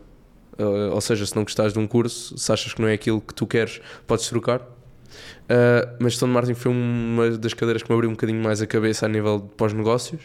[0.59, 3.21] Uh, ou seja, se não gostares de um curso, se achas que não é aquilo
[3.21, 4.59] que tu queres, podes trocar.
[4.61, 8.61] Uh, mas gestão de marketing foi uma das cadeiras que me abriu um bocadinho mais
[8.61, 10.21] a cabeça a nível de pós-negócios.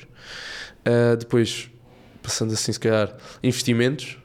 [0.87, 1.71] Uh, depois,
[2.23, 4.19] passando assim, se calhar, investimentos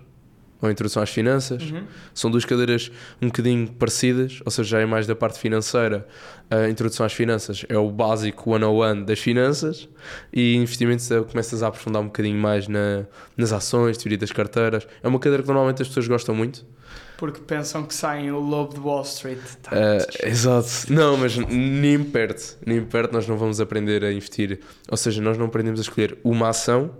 [0.63, 1.61] ou introdução às finanças.
[1.69, 1.83] Uhum.
[2.13, 2.89] São duas cadeiras
[3.21, 6.07] um bocadinho parecidas, ou seja, já é mais da parte financeira.
[6.49, 9.89] A introdução às finanças é o básico one-on-one das finanças
[10.31, 14.87] e investimentos é, começas a aprofundar um bocadinho mais na, nas ações, teoria das carteiras.
[15.03, 16.65] É uma cadeira que normalmente as pessoas gostam muito.
[17.17, 19.39] Porque pensam que saem o lobo de Wall Street.
[19.61, 19.71] Tá.
[19.71, 20.69] Uh, exato.
[20.89, 22.57] Não, mas nem perto.
[22.65, 24.61] Nem perto nós não vamos aprender a investir.
[24.89, 26.91] Ou seja, nós não aprendemos a escolher uma ação,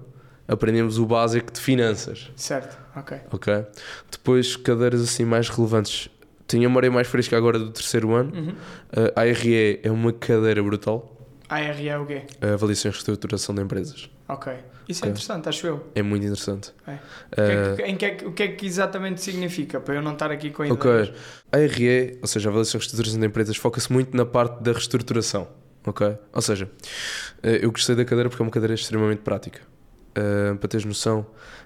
[0.48, 2.32] aprendemos o básico de finanças.
[2.36, 3.18] Certo, ok.
[3.32, 3.66] Ok?
[4.12, 6.10] Depois, cadeiras assim mais relevantes.
[6.48, 8.32] Tenho a maré mais fresca agora do terceiro ano.
[8.36, 8.56] Uhum.
[9.16, 11.10] A ARE é uma cadeira brutal.
[11.50, 12.24] AR é o quê?
[12.42, 14.10] A avaliação e reestruturação de empresas.
[14.28, 14.52] Ok.
[14.88, 15.12] Isso é Ok.
[15.12, 15.88] interessante, acho eu.
[15.96, 16.72] É muito interessante.
[16.86, 16.92] É.
[16.92, 19.80] Uh, O que é que- é que- o que é que exatamente significa?
[19.80, 20.92] Para eu não estar aqui com Ok.
[20.92, 21.14] ideias.
[21.52, 24.74] A RE, ou seja, a avaliação e reestruturação de empresas, foca-se muito na parte da
[24.74, 25.48] reestruturação.
[25.86, 26.18] Ok?
[26.34, 26.70] Ou seja,
[27.42, 29.62] eh, eu gostei da cadeira porque é uma cadeira extremamente prática.
[30.16, 31.26] Eh, para teres noção,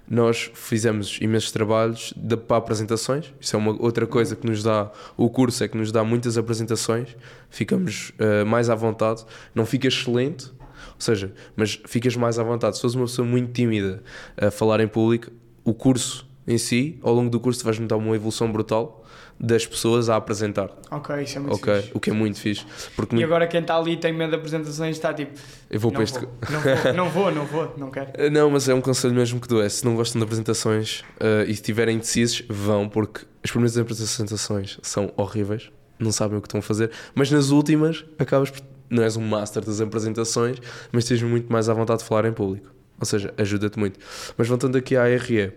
[0.10, 3.34] nós fizemos imensos trabalhos de, para apresentações.
[3.42, 6.38] Isso é uma outra coisa que nos dá o curso, é que nos dá muitas
[6.38, 7.16] apresentações.
[7.50, 9.26] Ficamos eh, mais à vontade.
[9.54, 12.78] Não fica excelente, ou seja, mas ficas mais à vontade.
[12.78, 14.02] Se fores uma pessoa muito tímida
[14.38, 15.30] a falar em público,
[15.66, 19.06] o curso em si, ao longo do curso, vais notar uma evolução brutal
[19.40, 20.70] das pessoas a apresentar.
[20.90, 21.76] Ok, isso é muito ok?
[21.82, 21.92] fixe.
[21.94, 22.66] O que é muito fixe.
[22.96, 25.32] Porque E muito- agora quem está ali e tem medo de apresentações está tipo.
[25.70, 26.20] eu vou para este.
[26.20, 28.12] vou, não vou, não vou, não vou, não quero.
[28.16, 29.62] Eh, Não, mas é um conselho mesmo que dou.
[29.62, 34.80] É, se não gostam de apresentações eh, e estiverem indecisos, vão, porque as primeiras apresentações
[34.82, 35.70] são horríveis,
[36.00, 38.62] não sabem o que estão a fazer, mas nas últimas acabas por.
[38.90, 40.58] Não és um master das apresentações,
[40.94, 42.70] mas tens muito mais à vontade de falar em público.
[43.00, 44.00] Ou seja, ajuda-te muito.
[44.38, 45.52] Mas voltando aqui à RE,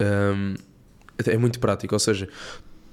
[0.00, 0.54] hum,
[1.26, 2.28] é muito prático, ou seja,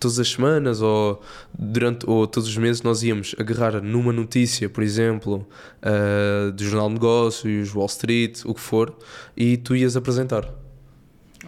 [0.06, 1.20] todas as semanas ou
[1.58, 5.48] durante ou todos os meses nós íamos agarrar numa notícia, por exemplo,
[5.82, 8.96] ah, do Jornal de Negócios, Wall Street, o que for,
[9.36, 10.48] e tu ias apresentar.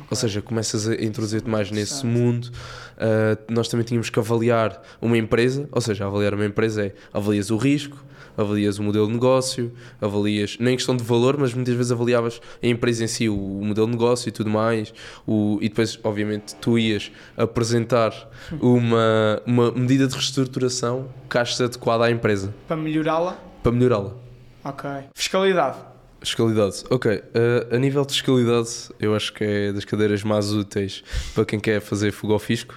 [0.09, 2.49] Ou seja, começas a introduzir-te mais nesse mundo.
[2.97, 7.51] Ah, nós também tínhamos que avaliar uma empresa, ou seja, avaliar uma empresa é avalias
[7.51, 8.03] o risco,
[8.37, 12.67] avalias o modelo de negócio, avalias, nem questão de valor, mas muitas vezes avaliavas a
[12.67, 14.93] empresa em si, o, o modelo de negócio e tudo mais,
[15.25, 18.13] o, e depois, obviamente, tu ias apresentar
[18.61, 23.37] uma, uma medida de reestruturação que achas adequada à empresa, Para melhorá-la?
[23.63, 24.13] para melhorá-la.
[24.63, 24.89] Ok.
[25.15, 25.77] Fiscalidade.
[26.21, 26.83] Fiscalidade.
[26.89, 28.69] Ok, uh, a nível de fiscalidade,
[28.99, 32.75] eu acho que é das cadeiras mais úteis para quem quer fazer fuga ao fisco.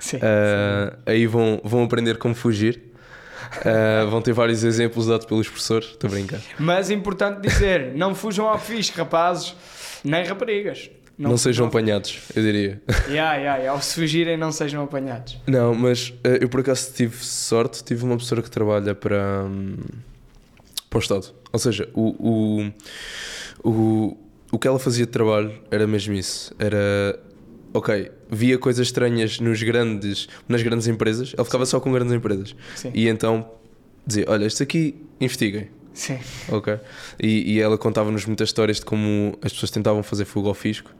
[0.00, 0.16] Sim.
[0.18, 2.82] Uh, aí vão, vão aprender como fugir.
[3.58, 5.88] Uh, vão ter vários exemplos dados pelos professores.
[5.88, 6.40] Estou a brincar.
[6.58, 9.54] Mas importante dizer, não fujam ao fisco, rapazes,
[10.04, 10.90] nem raparigas.
[11.18, 12.80] Não, sejam apanhados, eu diria.
[13.08, 13.70] Yeah, yeah, yeah.
[13.72, 15.36] Ao se fugirem, não sejam apanhados.
[15.48, 19.78] Não, mas uh, eu por acaso tive sorte, tive uma professora que trabalha para, hum,
[20.88, 21.34] para o Estado.
[21.52, 22.70] Ou seja, o,
[23.64, 24.16] o, o,
[24.52, 26.54] o que ela fazia de trabalho era mesmo isso.
[26.56, 27.18] Era,
[27.74, 32.54] ok, via coisas estranhas nos grandes, nas grandes empresas, ela ficava só com grandes empresas.
[32.76, 32.90] Sim.
[32.94, 33.48] E então
[34.06, 35.68] dizia, olha, isto aqui investiguem.
[35.94, 36.18] Sim.
[36.50, 36.78] Ok.
[37.20, 40.90] E, e ela contava-nos muitas histórias de como as pessoas tentavam fazer fuga ao fisco.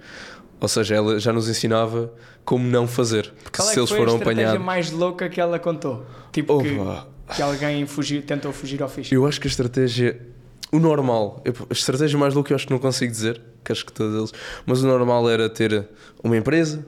[0.61, 2.13] Ou seja, ela já nos ensinava
[2.45, 3.33] como não fazer.
[3.45, 4.67] Porque Qual é se eles foram a estratégia apanhados.
[4.67, 6.05] mais louca que ela contou?
[6.33, 6.77] Tipo que,
[7.37, 9.15] que alguém fugiu, tentou fugir ao fisco.
[9.15, 10.21] Eu acho que a estratégia.
[10.73, 13.87] O normal, eu- a estratégia mais louca eu acho que não consigo dizer, que acho
[13.87, 14.33] que todos eles,
[14.67, 15.89] mas o normal era ter
[16.25, 16.85] uma empresa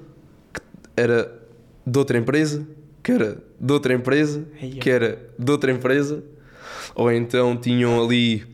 [0.97, 1.33] era
[1.87, 2.67] de outra empresa,
[3.03, 4.45] que era de outra empresa,
[4.81, 6.23] que era de outra empresa,
[6.95, 8.45] ou então tinham ali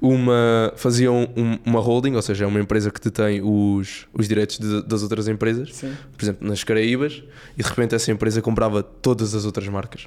[0.00, 0.72] uma.
[0.76, 4.82] faziam um- uma holding, ou seja, é uma empresa que detém os, os direitos de-
[4.86, 5.92] das outras empresas, Sim.
[6.16, 7.22] por exemplo, nas Caraíbas,
[7.56, 10.06] e de repente essa empresa comprava todas as outras marcas.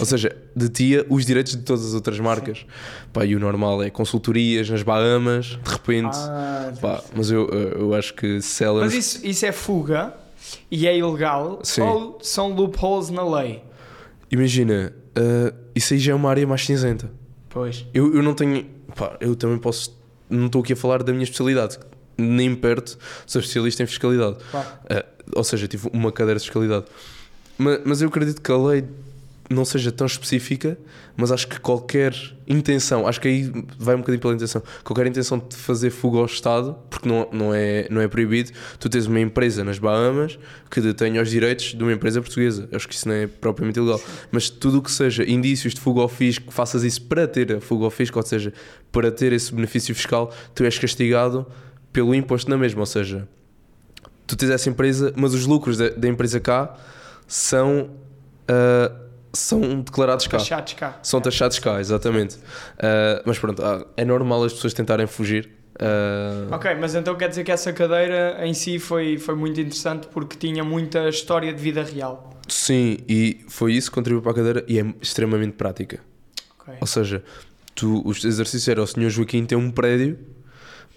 [0.00, 2.64] Ou seja, detia os direitos de todas as outras marcas.
[3.12, 6.16] Pá, e o normal é consultorias nas Bahamas, de repente.
[6.16, 8.80] Ah, Pá, mas eu, eu acho que se ela.
[8.80, 10.14] Mas isso, isso é fuga
[10.70, 11.82] e é ilegal Sim.
[11.82, 13.62] ou são loopholes na lei?
[14.30, 17.10] Imagina, ah, isso aí já é uma área mais cinzenta.
[17.48, 17.84] Pois.
[17.92, 18.64] Eu, eu não tenho.
[18.96, 19.98] Pá, eu também posso.
[20.28, 21.78] Não estou aqui a falar da minha especialidade.
[22.16, 24.36] Nem perto sou especialista em fiscalidade.
[24.50, 24.68] Claro.
[24.88, 26.86] Ah, ou seja, tive uma cadeira de fiscalidade.
[27.58, 28.84] Mas, mas eu acredito que a lei
[29.52, 30.78] não seja tão específica,
[31.16, 32.14] mas acho que qualquer
[32.46, 36.26] intenção, acho que aí vai um bocadinho pela intenção, qualquer intenção de fazer fuga ao
[36.26, 40.38] Estado, porque não, não, é, não é proibido, tu tens uma empresa nas Bahamas
[40.70, 42.68] que detém os direitos de uma empresa portuguesa.
[42.72, 44.00] Acho que isso não é propriamente ilegal.
[44.30, 47.60] Mas tudo o que seja indícios de fuga ao fisco, faças isso para ter a
[47.60, 48.52] fuga ao fisco, ou seja,
[48.90, 51.46] para ter esse benefício fiscal, tu és castigado
[51.92, 53.28] pelo imposto na mesma, ou seja,
[54.26, 56.74] tu tens essa empresa, mas os lucros da, da empresa cá
[57.26, 57.90] são,
[58.48, 58.92] ah,
[59.32, 60.38] são declarados cá.
[60.38, 60.98] Taxados cá.
[61.02, 62.36] São taxados cá, exatamente.
[62.78, 65.50] Ah, mas pronto, ah, é normal as pessoas tentarem fugir.
[65.78, 70.06] Ah, Ok, mas então quer dizer que essa cadeira em si foi, foi muito interessante
[70.08, 72.30] porque tinha muita história de vida real.
[72.48, 76.00] Sim, e foi isso que contribuiu para a cadeira e é extremamente prática.
[76.60, 76.74] Ok.
[76.80, 77.22] Ou seja,
[77.74, 80.18] tu, os exercícios era o senhor Joaquim tem um prédio,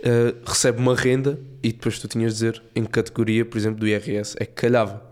[0.03, 3.79] ah, recebe uma renda e depois tu tinhas de dizer em que categoria, por exemplo,
[3.79, 5.04] do IRS é que calhava.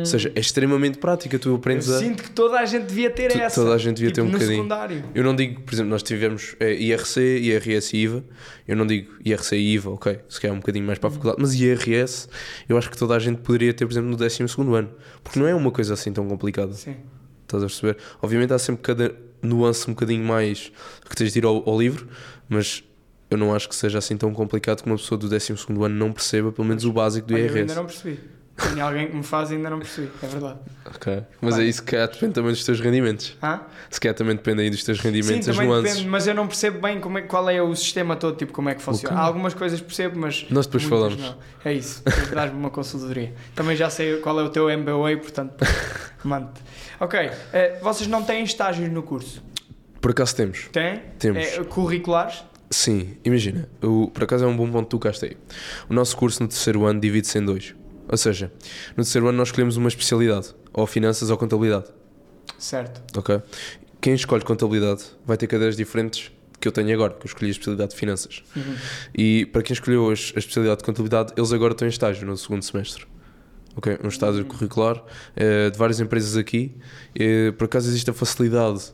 [0.00, 1.98] Ou seja, é extremamente prática, tu Eu aprendes a.
[1.98, 3.60] sinto que toda a gente devia ter Tu- essa.
[3.62, 4.56] toda a gente devia tipo, ter um no bocadinho.
[4.56, 5.04] secundário.
[5.14, 8.24] Eu não digo, por exemplo, nós tivemos eh, IRC, IRS e IVA.
[8.66, 11.36] Eu não digo IRC e IVA, ok, se calhar um bocadinho mais para a faculdade,
[11.40, 12.28] mas IRS
[12.68, 14.42] eu acho que toda a gente poderia ter, por exemplo, no 12
[14.76, 14.90] ano,
[15.22, 16.72] porque não é uma coisa assim tão complicada.
[16.72, 16.96] Sim.
[17.42, 17.96] Estás a perceber?
[18.22, 20.72] Obviamente há sempre cada nuance um bocadinho mais
[21.08, 22.08] que tens de ir ao, ao livro,
[22.48, 22.82] mas
[23.30, 26.12] eu não acho que seja assim tão complicado que uma pessoa do 12 ano não
[26.12, 27.58] perceba pelo menos o básico do Olha, eu IRS.
[27.60, 28.20] ainda não percebi.
[28.68, 30.10] Tenho alguém que me faz e ainda não percebi.
[30.22, 30.58] É verdade.
[30.86, 31.22] Ok.
[31.40, 31.64] Mas Vai.
[31.64, 33.36] é isso que calhar depende também dos teus rendimentos.
[33.42, 33.60] Hã?
[33.90, 35.92] Se calhar também depende aí dos teus Sim, rendimentos, as também nuances.
[35.92, 38.68] depende, mas eu não percebo bem como é, qual é o sistema todo, tipo, como
[38.68, 39.14] é que funciona.
[39.14, 39.22] Ok.
[39.22, 40.46] Há algumas coisas percebo, mas.
[40.50, 41.20] Nós depois muitas falamos.
[41.20, 41.38] Não.
[41.64, 42.02] É isso,
[42.34, 43.34] dás-me uma consultoria.
[43.54, 45.54] Também já sei qual é o teu MBA, portanto,
[46.24, 46.48] mande
[47.00, 47.18] Ok,
[47.52, 49.42] eh, vocês não têm estágios no curso?
[50.00, 50.68] Por acaso temos.
[50.72, 51.00] Têm?
[51.18, 51.42] Temos.
[51.42, 52.44] Eh, curriculares?
[52.70, 55.36] Sim, imagina, o, por acaso é um bom ponto que tu tocaste aí.
[55.90, 57.74] O nosso curso no terceiro ano divide-se em dois.
[58.12, 58.52] Ou seja,
[58.90, 61.86] no terceiro ano nós escolhemos uma especialidade, ou finanças ou contabilidade,
[62.58, 63.02] Certo.
[63.18, 63.40] ok?
[64.02, 67.52] Quem escolhe contabilidade vai ter cadeiras diferentes que eu tenho agora, porque eu escolhi a
[67.52, 68.42] especialidade de finanças.
[68.54, 68.74] Uhum.
[69.16, 72.62] E para quem escolheu a especialidade de contabilidade, eles agora estão em estágio no segundo
[72.62, 73.06] semestre.
[73.74, 75.02] Ok, um estágio curricular
[75.34, 76.76] eh, de várias empresas aqui.
[77.18, 78.92] Eh, por acaso existe a facilidade.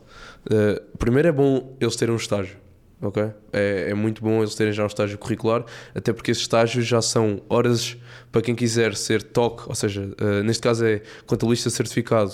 [0.49, 2.55] eh, primeiro é bom eles terem um estágio.
[3.01, 3.23] Ok?
[3.53, 5.63] É, é muito bom eles terem já um estágio curricular,
[5.95, 7.95] até porque esses estágios já são horas
[8.31, 12.33] para quem quiser ser TOC, ou seja, eh, neste caso é contabilista certificado.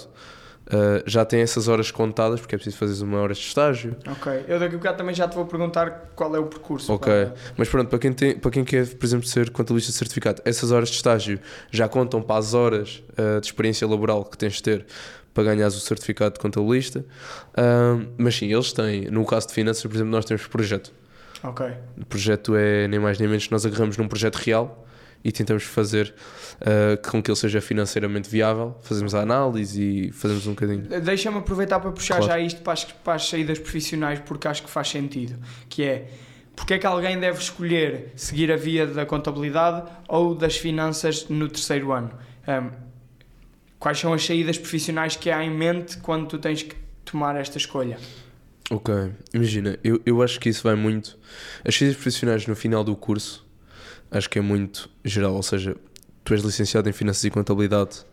[0.68, 3.96] eh, já tem essas horas contadas, porque é preciso fazer uma hora de estágio.
[4.10, 4.46] Ok.
[4.48, 6.92] Eu daqui a bocado também já te vou perguntar qual é o percurso.
[6.92, 10.42] Ok, para- mas pronto, para quem, tem, para quem quer, por exemplo, ser contabilista certificado,
[10.44, 11.40] essas horas de estágio
[11.70, 14.88] já contam para as horas ah, de experiência laboral que tens de ter
[15.36, 17.06] para ganhares o certificado de contabilista.
[18.18, 19.02] Mas sim, eles têm.
[19.12, 20.92] No caso de finanças, por exemplo, nós temos projeto.
[21.44, 21.68] Ok.
[22.02, 24.88] O projeto é nem mais nem menos que nós agarramos num projeto real
[25.24, 26.14] e tentamos fazer
[26.62, 28.78] ah, com que ele seja financeiramente viável.
[28.82, 30.84] Fazemos a análise e fazemos um bocadinho.
[31.02, 32.32] Deixa-me aproveitar para puxar Claro.
[32.32, 35.36] já isto para as, para as saídas profissionais porque acho que faz sentido.
[35.68, 36.08] Que é,
[36.56, 41.50] porque é que alguém deve escolher seguir a via da contabilidade ou das finanças no
[41.50, 42.12] terceiro ano?
[42.48, 42.70] Ahm,
[43.86, 46.76] quais são as saídas profissionais que há em mente quando tu tens que
[47.06, 48.00] tomar esta escolha?
[48.72, 48.92] Ok,
[49.32, 51.16] imagina, eu, eu acho que isso vai muito.
[51.64, 53.46] As ciências profissionais no final do curso,
[54.10, 55.78] acho que é muito geral, ou seja,
[56.24, 58.04] tu és licenciado em Finanças e Contabilidade,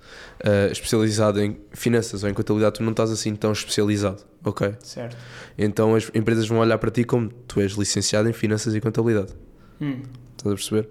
[0.44, 4.74] eh, especializado em Finanças ou em Contabilidade, tu não estás assim tão especializado, ok?
[4.82, 5.16] Certo.
[5.56, 9.32] Então as empresas vão olhar para ti como tu és licenciado em Finanças e Contabilidade,
[9.80, 10.02] Hum,
[10.36, 10.88] estás a perceber?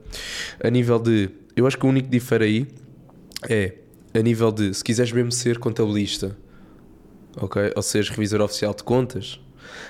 [0.59, 1.29] A nível de.
[1.55, 2.67] Eu acho que o único que difere aí
[3.47, 3.80] é
[4.14, 6.38] a nível de se quiseres mesmo ser contabilista,
[7.38, 7.72] ok?
[7.76, 9.39] Ou seres revisor oficial de contas,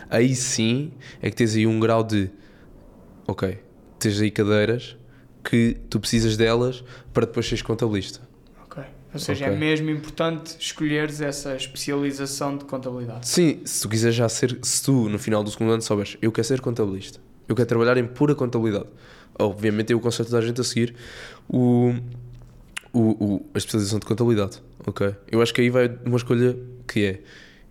[0.09, 0.91] aí sim
[1.21, 2.29] é que tens aí um grau de
[3.27, 3.59] ok,
[3.99, 4.95] tens aí cadeiras
[5.43, 8.21] que tu precisas delas para depois seres contabilista.
[8.65, 8.83] ok.
[9.13, 9.59] Ou seja, é Ok.
[9.59, 13.27] mesmo importante escolheres essa especialização de contabilidade.
[13.27, 16.31] Sim, se tu quiseres já ser, se tu no final do segundo ano souberes, eu
[16.31, 17.19] quero ser contabilista,
[17.49, 18.85] eu quero trabalhar em pura contabilidade.
[19.39, 20.93] Obviamente eu aconselho toda a gente a seguir
[21.49, 21.93] o,
[22.93, 25.15] o, o- a especialização de contabilidade, ok?
[25.31, 27.19] Eu acho que aí vai uma escolha que é,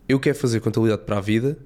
[0.09, 1.57] eu quero fazer contabilidade para a vida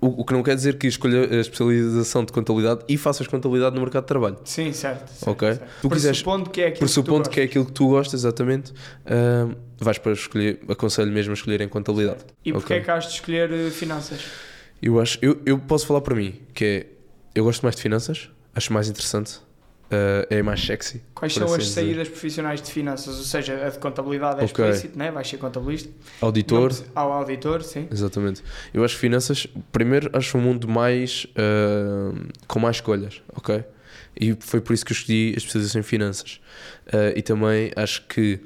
[0.00, 3.74] O, o que não quer dizer que escolha a especialização de contabilidade e faças contabilidade
[3.74, 4.36] no mercado de trabalho.
[4.44, 5.08] Sim, certo.
[5.08, 5.48] certo Ok.
[5.54, 5.70] certo.
[5.80, 8.70] Tu quiseres- Pressupondo que é aquilo Pressupondo que, que é aquilo que tu gostas, exatamente,
[9.06, 12.18] ah, vais para escolher, aconselho mesmo a escolher em contabilidade.
[12.44, 12.76] E porquê Ok.
[12.76, 14.20] é que has de escolher eh, finanças?
[14.82, 16.86] Eu acho, eu, eu posso falar para mim, que é,
[17.34, 19.40] eu gosto mais de finanças, acho mais interessante,
[19.90, 21.02] ah, é mais sexy.
[21.14, 21.74] Quais são assim as dizer.
[21.80, 23.16] saídas profissionais de finanças?
[23.18, 24.64] Ou seja, a de contabilidade é Ok.
[24.68, 25.10] explícito, né?
[25.10, 25.88] vais ser contabilista.
[26.20, 27.86] Auditor, Não, ao auditor, sim.
[27.90, 28.42] exatamente.
[28.72, 32.12] Eu acho que finanças, primeiro, acho um mundo mais, ah,
[32.46, 33.64] com mais escolhas, ok?
[34.18, 36.40] E foi por isso que eu escolhi a especialização em finanças.
[36.92, 38.40] Ah, e também acho que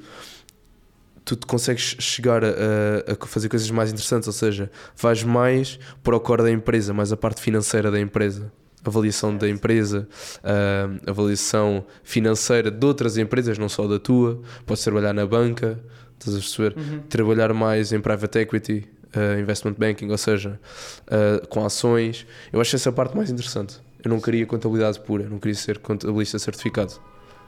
[1.24, 5.78] tu te consegues chegar a, a- a fazer coisas mais interessantes, ou seja, vais mais
[6.02, 8.50] para o core da empresa, mais a parte financeira da empresa.
[8.84, 10.08] Avaliação da empresa,
[10.42, 14.40] ah, avaliação financeira de outras empresas, não só da tua.
[14.64, 15.78] Podes trabalhar na banca,
[16.18, 16.76] estás a perceber?
[16.76, 17.00] Uhum.
[17.08, 20.60] Trabalhar mais em private equity, ah, investment banking, ou seja,
[21.08, 22.26] ah, com ações.
[22.52, 23.80] Eu acho essa parte mais interessante.
[24.04, 26.94] Eu não queria contabilidade pura, não queria ser contabilista certificado.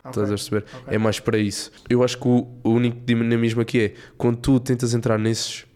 [0.05, 0.65] Estás a perceber?
[0.73, 0.95] ok.
[0.95, 1.71] É mais para isso.
[1.89, 5.67] Eu acho que o, o único dinamismo aqui é quando tu tentas entrar nesses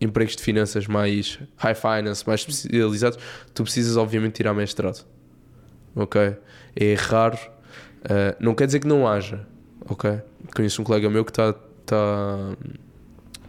[0.00, 3.18] empregos de finanças mais high finance, mais especializados,
[3.54, 5.04] tu precisas obviamente tirar mestrado.
[5.94, 6.36] Ok?
[6.76, 7.36] É raro.
[7.36, 9.46] uh, não quer dizer que não haja.
[9.88, 10.10] Ok?
[10.54, 11.52] Conheço um colega meu que está
[11.84, 12.56] tá,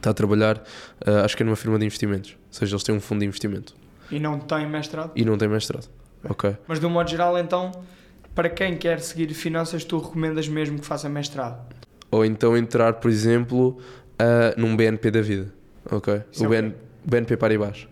[0.01, 0.57] tá a trabalhar,
[1.07, 2.31] uh, acho que é numa firma de investimentos.
[2.31, 3.75] Ou seja, eles têm um fundo de investimento
[4.11, 5.11] E não tem mestrado?
[5.15, 5.87] e não tem mestrado.
[6.23, 6.55] Ok?
[6.67, 7.71] Mas de um modo geral, então,
[8.35, 11.61] para quem quer seguir finanças, tu recomendas mesmo que faça mestrado?
[12.11, 13.77] Ou então entrar, por exemplo,
[14.19, 15.53] uh, num BNP da vida.
[15.89, 16.21] Ok?
[16.31, 16.61] Isso é o quê?
[16.61, 16.75] BN,
[17.05, 17.87] BNP Paribas.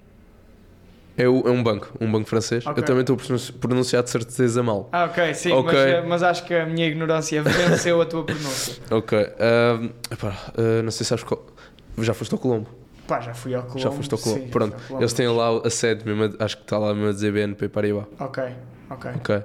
[1.17, 2.65] É, o- é um banco, um banco francês.
[2.65, 2.81] Ok.
[2.81, 4.87] Eu também estou a pronunci- pronunciar de certeza mal.
[4.91, 5.65] Ah, ok, sim, Ok.
[5.73, 8.75] Mas, eh, mas acho que a minha ignorância venceu a tua pronúncia.
[8.89, 9.17] Ok.
[9.19, 11.45] um, epá, uh, não sei se sabes qual.
[11.97, 12.69] Já foste ao Colombo?
[13.05, 13.79] Pá, já fui ao Colombo.
[13.81, 14.41] Já foste ao Colombo.
[14.43, 14.77] sim, Pronto.
[14.87, 15.03] Colombo.
[15.03, 18.05] Eles têm lá a sede mesmo, acho que está lá mesmo a dizer BNP Paribas.
[18.17, 18.43] Ok,
[18.89, 19.11] ok.
[19.17, 19.35] Ok.
[19.35, 19.43] Uh,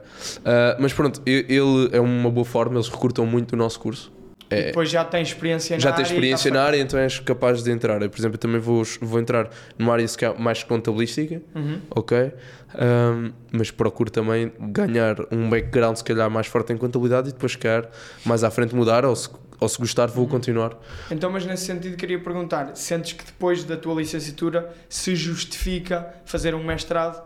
[0.79, 4.13] mas pronto, ele é uma boa forma, eles recrutam muito o nosso curso.
[4.55, 7.19] É, depois já tem experiência já na tens área experiência tá na área, então és
[7.21, 8.01] capaz de entrar.
[8.03, 10.07] Eu, por exemplo, eu também vou, vou entrar numa área
[10.39, 11.43] mais contabilística.
[11.55, 11.81] Uhum.
[11.91, 12.33] ok?
[12.75, 17.53] Um, mas procuro também ganhar um background, se calhar, mais forte em contabilidade e depois,
[17.53, 17.89] se calhar,
[18.25, 19.29] mais à frente mudar, ou se,
[19.61, 20.15] ou se gostar, Uhum.
[20.15, 20.77] vou continuar.
[21.11, 26.55] Então, mas nesse sentido, queria perguntar: sentes que depois da tua licenciatura se justifica fazer
[26.55, 27.23] um mestrado?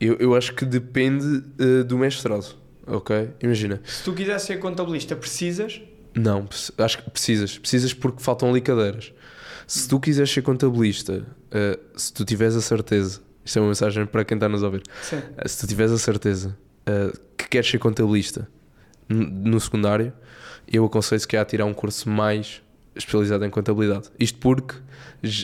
[0.00, 3.30] Eu, eu acho que depende eh, do mestrado, ok?
[3.40, 5.80] Imagina, Se tu quisesse ser contabilista, precisas?
[6.14, 6.48] Não,
[6.78, 9.12] acho que precisas, precisas porque faltam ali cadeiras.
[9.66, 14.04] Se tu quiseres ser contabilista, eh, se tu tiveres a certeza, isto é uma mensagem
[14.04, 14.82] para quem está a nos ouvir.
[15.12, 16.56] Eh, se tu tiveres a certeza
[16.86, 18.48] eh, que queres ser contabilista
[19.08, 20.12] no secundário,
[20.70, 22.62] eu aconselho se calhar a tirar um curso mais
[22.94, 24.10] especializado em contabilidade.
[24.18, 24.76] Isto porque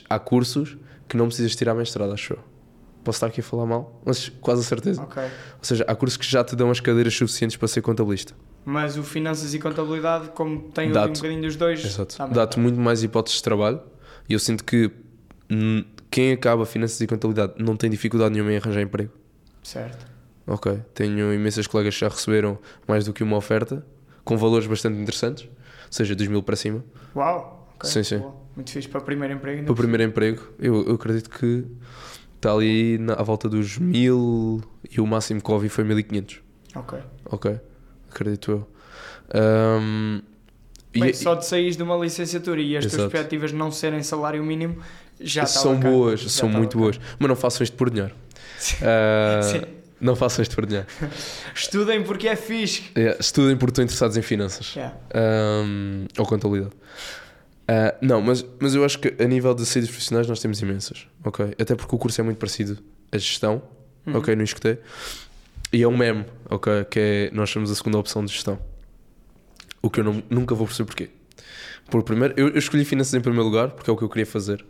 [0.09, 0.77] há cursos
[1.09, 2.39] que não precisas tirar mestrado, acho eu.
[3.03, 5.03] Posso estar aqui a falar mal, mas quase a certeza.
[5.03, 5.23] Ok.
[5.23, 5.31] Ou
[5.63, 8.35] seja, há cursos que já te dão as cadeiras suficientes para ser contabilista.
[8.71, 11.97] Mas o finanças e contabilidade, como tem ali um bocadinho dos dois.
[12.35, 13.81] Dá-te muito mais hipóteses de trabalho
[14.29, 14.91] e eu sinto que
[16.11, 19.11] quem acaba finanças e contabilidade não tem dificuldade nenhuma em arranjar emprego.
[19.63, 20.07] Certo.
[20.47, 20.83] Ok.
[20.93, 23.87] Tenho imensas colegas que já receberam mais do que uma oferta
[24.23, 25.51] com valores bastante interessantes, ou
[25.91, 26.85] seja, dos mil para cima.
[27.17, 27.71] Uau!
[27.77, 28.19] ok, Sim, sim.
[28.19, 28.35] boa.
[28.55, 29.63] Muito fixe para o primeiro emprego.
[29.65, 31.65] Para o primeiro emprego, eu, eu acredito que
[32.37, 34.61] está ali na- à volta dos mil
[34.91, 36.35] e o máximo que ouvi foi 1500.
[36.35, 36.83] cima.
[36.83, 36.99] Ok.
[37.31, 37.61] Ok.
[38.11, 38.69] Acredito eu.
[40.95, 43.11] E- Bem, só de saís de uma licenciatura e as tuas Exato.
[43.11, 44.79] perspectivas não serem salário mínimo,
[45.21, 45.95] já está são bacana.
[45.95, 46.93] boas, Já são está muito bacana.
[46.99, 47.17] boas.
[47.19, 48.15] Mas não façam isto por dinheiro.
[48.83, 49.61] Ah, Sim.
[50.01, 50.87] não façam isto por dinheiro.
[51.55, 52.85] Estudem porque é fixe.
[52.95, 54.97] É, estudem porque estão interessados em finanças Yeah.
[55.15, 56.73] Ahm, ou contabilidade.
[57.69, 61.07] Ah, não, mas, mas eu acho que a nível de saídas profissionais nós temos imensas,
[61.23, 61.55] ok?
[61.61, 62.79] Até porque o curso é muito parecido
[63.13, 63.63] a gestão,
[64.07, 64.17] Uhum.
[64.17, 64.35] ok?
[64.35, 64.79] No escutei.
[65.73, 66.85] E é um meme, ok?
[66.87, 68.59] Que é nós somos a segunda opção de gestão.
[69.83, 71.11] O que eu não- nunca vou perceber porquê.
[71.91, 74.27] Por primeiro, eu, eu escolhi finanças em primeiro lugar porque é o que eu queria
[74.27, 74.65] fazer.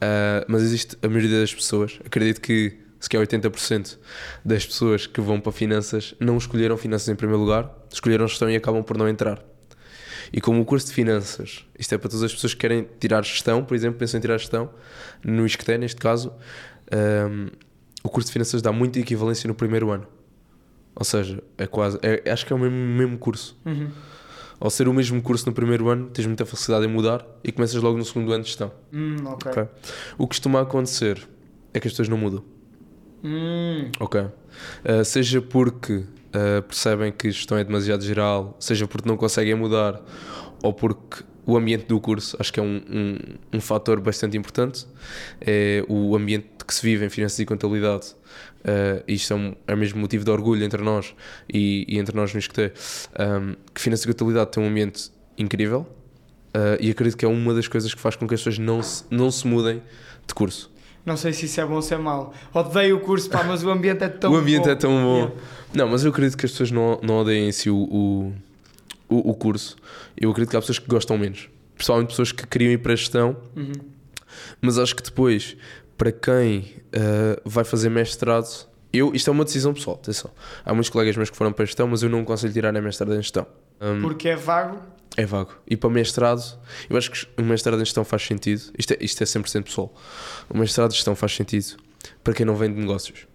[0.00, 3.98] Ah, mas existe a maioria das pessoas, acredito que se calhar 80%
[4.44, 8.56] das pessoas que vão para finanças não escolheram finanças em primeiro lugar, escolheram gestão e
[8.56, 9.42] acabam por não entrar.
[10.32, 13.22] E como o curso de finanças, isto é para todas as pessoas que querem tirar
[13.24, 14.70] gestão, por exemplo, pensam em tirar gestão,
[15.24, 16.32] no ISCTE, neste caso,
[16.90, 17.48] ahm,
[18.02, 20.06] o curso de finanças dá muita equivalência no primeiro ano.
[20.96, 23.56] Ou seja, é quase, é- acho que é o mesmo, mesmo curso.
[23.64, 23.88] Uhum.
[24.58, 27.80] Ao ser o mesmo curso no primeiro ano, tens muita facilidade em mudar e começas
[27.82, 28.72] logo no segundo ano de gestão.
[28.92, 29.50] Hum, ok.
[29.52, 29.62] Ok.
[30.16, 31.28] O que costuma acontecer
[31.74, 32.42] é que as pessoas não mudam.
[33.22, 34.20] Hum, Ok.
[34.20, 40.00] Uh, seja porque uh, percebem que gestão é demasiado geral, seja porque não conseguem mudar,
[40.62, 43.18] ou porque o ambiente do curso acho que é um, um,
[43.58, 44.86] um fator bastante importante.
[45.40, 48.14] É o ambiente que se vive em finanças e contabilidade.
[48.66, 51.14] Uh, isto é, um, é mesmo motivo de orgulho entre nós
[51.48, 52.72] e, e entre nós no ISCTE,
[53.16, 55.08] um, que finanças e contabilidade tem um ambiente
[55.38, 55.86] incrível
[56.52, 58.82] uh, e acredito que é uma das coisas que faz com que as pessoas não
[58.82, 59.80] se, não se mudem
[60.26, 60.68] de curso.
[61.04, 62.34] Não sei se isso é bom ou se é mau.
[62.52, 64.36] Odeio o curso, pá, mas o ambiente é tão bom.
[64.38, 64.70] o ambiente bom.
[64.70, 65.16] é tão bom.
[65.18, 65.34] Yeah.
[65.72, 68.32] Não, mas eu acredito que as pessoas não, não odeiem em si o, o,
[69.08, 69.76] o, o curso.
[70.16, 71.48] Eu acredito que há pessoas que gostam menos.
[71.76, 73.72] Principalmente pessoas que queriam ir para a gestão, Uhum.
[74.60, 75.56] mas acho que depois,
[75.96, 80.30] para quem uh, vai fazer mestrado, eu, isto é uma decisão pessoal, atenção.
[80.64, 82.80] Há muitos colegas meus que foram para a gestão, mas eu não aconselho tirar a
[82.80, 83.46] mestrado em gestão.
[83.80, 84.80] Um, Porque é vago.
[85.16, 85.52] é vago.
[85.66, 88.62] E para mestrado, eu acho que o mestrado em gestão faz sentido.
[88.78, 89.94] Isto é, isto é 100% pessoal.
[90.48, 91.76] O mestrado em gestão faz sentido
[92.22, 93.26] para quem não vem de negócios.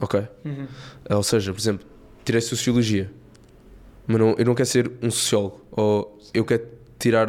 [0.00, 0.26] Ok?
[0.44, 0.66] Uhum.
[1.10, 1.86] Ou seja, por exemplo,
[2.24, 3.10] tirei Sociologia,
[4.06, 5.64] mas não, eu não quero ser um sociólogo.
[5.70, 6.66] Ou eu quero
[7.00, 7.26] tirar.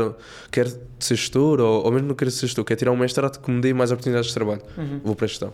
[0.51, 0.69] Quero
[0.99, 3.59] ser gestor, ou, ou mesmo não quero ser gestor, quero tirar um mestrado que me
[3.61, 4.61] dê mais oportunidades de trabalho.
[4.78, 4.99] Uhum.
[5.03, 5.53] Vou para a gestão.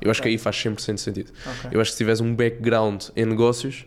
[0.00, 0.30] Eu acho Ok.
[0.30, 1.32] que aí faz 100% sentido.
[1.46, 1.70] Ok.
[1.72, 3.86] Eu acho que se tiveres um background em negócios,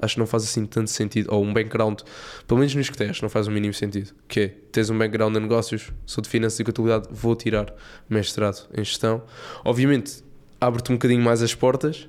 [0.00, 1.28] acho que não faz assim tanto sentido.
[1.32, 2.00] Ou um background,
[2.46, 4.12] pelo menos nos que tens, não faz o mínimo sentido.
[4.28, 7.74] Que é, tens um background em negócios, sou de finanças e contabilidade, vou tirar
[8.08, 9.22] mestrado em gestão.
[9.64, 10.22] Obviamente,
[10.60, 12.08] abre-te um bocadinho mais as portas,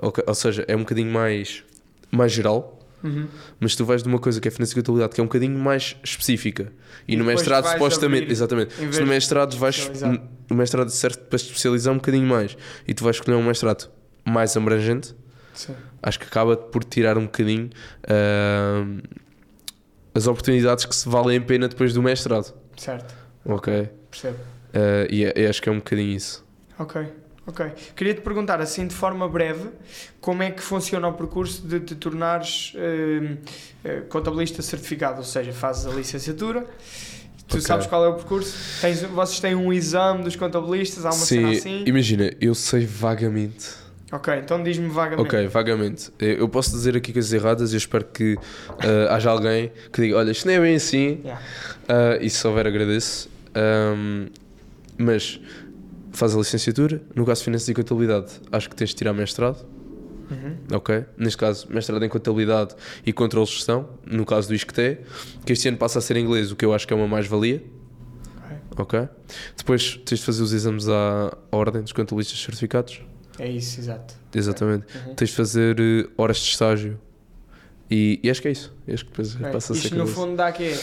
[0.00, 0.22] ok?
[0.26, 1.64] ou seja, é um bocadinho mais,
[2.10, 2.77] mais geral.
[3.02, 3.28] Uhum.
[3.60, 5.56] Mas tu vais de uma coisa que é finanças e contabilidade, que é um bocadinho
[5.58, 6.72] mais específica.
[7.06, 8.74] E, E no mestrado, supostamente, abrir, exatamente.
[8.92, 9.90] Se no mestrado vais.
[10.50, 13.88] O mestrado serve para especializar um bocadinho mais e tu vais escolher um mestrado
[14.24, 15.14] mais abrangente,
[15.54, 15.74] Sim.
[16.02, 17.70] acho que acaba por tirar um bocadinho
[18.08, 18.98] ahm,
[20.14, 22.52] as oportunidades que se valem a pena depois do mestrado.
[22.76, 23.14] Certo.
[23.44, 23.88] Ok?
[24.10, 24.38] Percebo.
[24.74, 26.44] Ah, e é- eu acho que é um bocadinho isso.
[26.78, 27.00] Ok,
[27.48, 27.72] ok.
[27.96, 29.70] Queria te perguntar, assim de forma breve,
[30.20, 33.36] como é que funciona o percurso de te tornares eh,
[33.84, 35.18] eh, contabilista certificado?
[35.18, 36.60] Ou seja, fazes a licenciatura,
[37.48, 37.60] tu Ok.
[37.62, 38.54] sabes qual é o percurso?
[38.80, 41.82] Tens, vocês têm um exame dos contabilistas, há uma cena assim?
[41.86, 43.66] imagina, eu sei vagamente.
[44.10, 45.26] Ok, então diz-me vagamente.
[45.26, 46.10] Ok, vagamente.
[46.18, 48.38] Eu eu posso dizer aqui coisas erradas e eu espero que
[48.78, 51.20] ah, haja alguém que diga: olha, isto não é bem assim.
[51.22, 51.42] Yeah.
[51.86, 53.28] Ah, e se houver, agradeço.
[53.54, 54.28] Ahm,
[54.96, 55.38] mas
[56.18, 57.00] faz a licenciatura.
[57.14, 59.64] No caso de Finanças e Contabilidade, acho que tens de tirar mestrado.
[60.30, 60.56] Uhum.
[60.76, 61.04] Ok?
[61.16, 62.74] Neste caso, mestrado em Contabilidade
[63.06, 63.88] e Controle de Gestão.
[64.04, 64.98] No caso do ISCTE,
[65.46, 67.08] que este ano passa a ser em inglês, o que eu acho que é uma
[67.08, 67.62] mais-valia.
[68.36, 68.56] Ok.
[69.00, 69.08] Ok?
[69.56, 73.00] Depois tens de fazer os exames à Ordem dos Contabilistas Certificados.
[73.38, 74.14] É isso, exato.
[74.34, 74.84] Exatamente.
[75.06, 75.14] Uhum.
[75.14, 77.00] Tens de fazer eh, horas de estágio.
[77.90, 78.74] E, e acho que é isso.
[78.92, 79.50] Acho que depois Ok.
[79.50, 80.78] passa a ser Isto no fundo dá quê?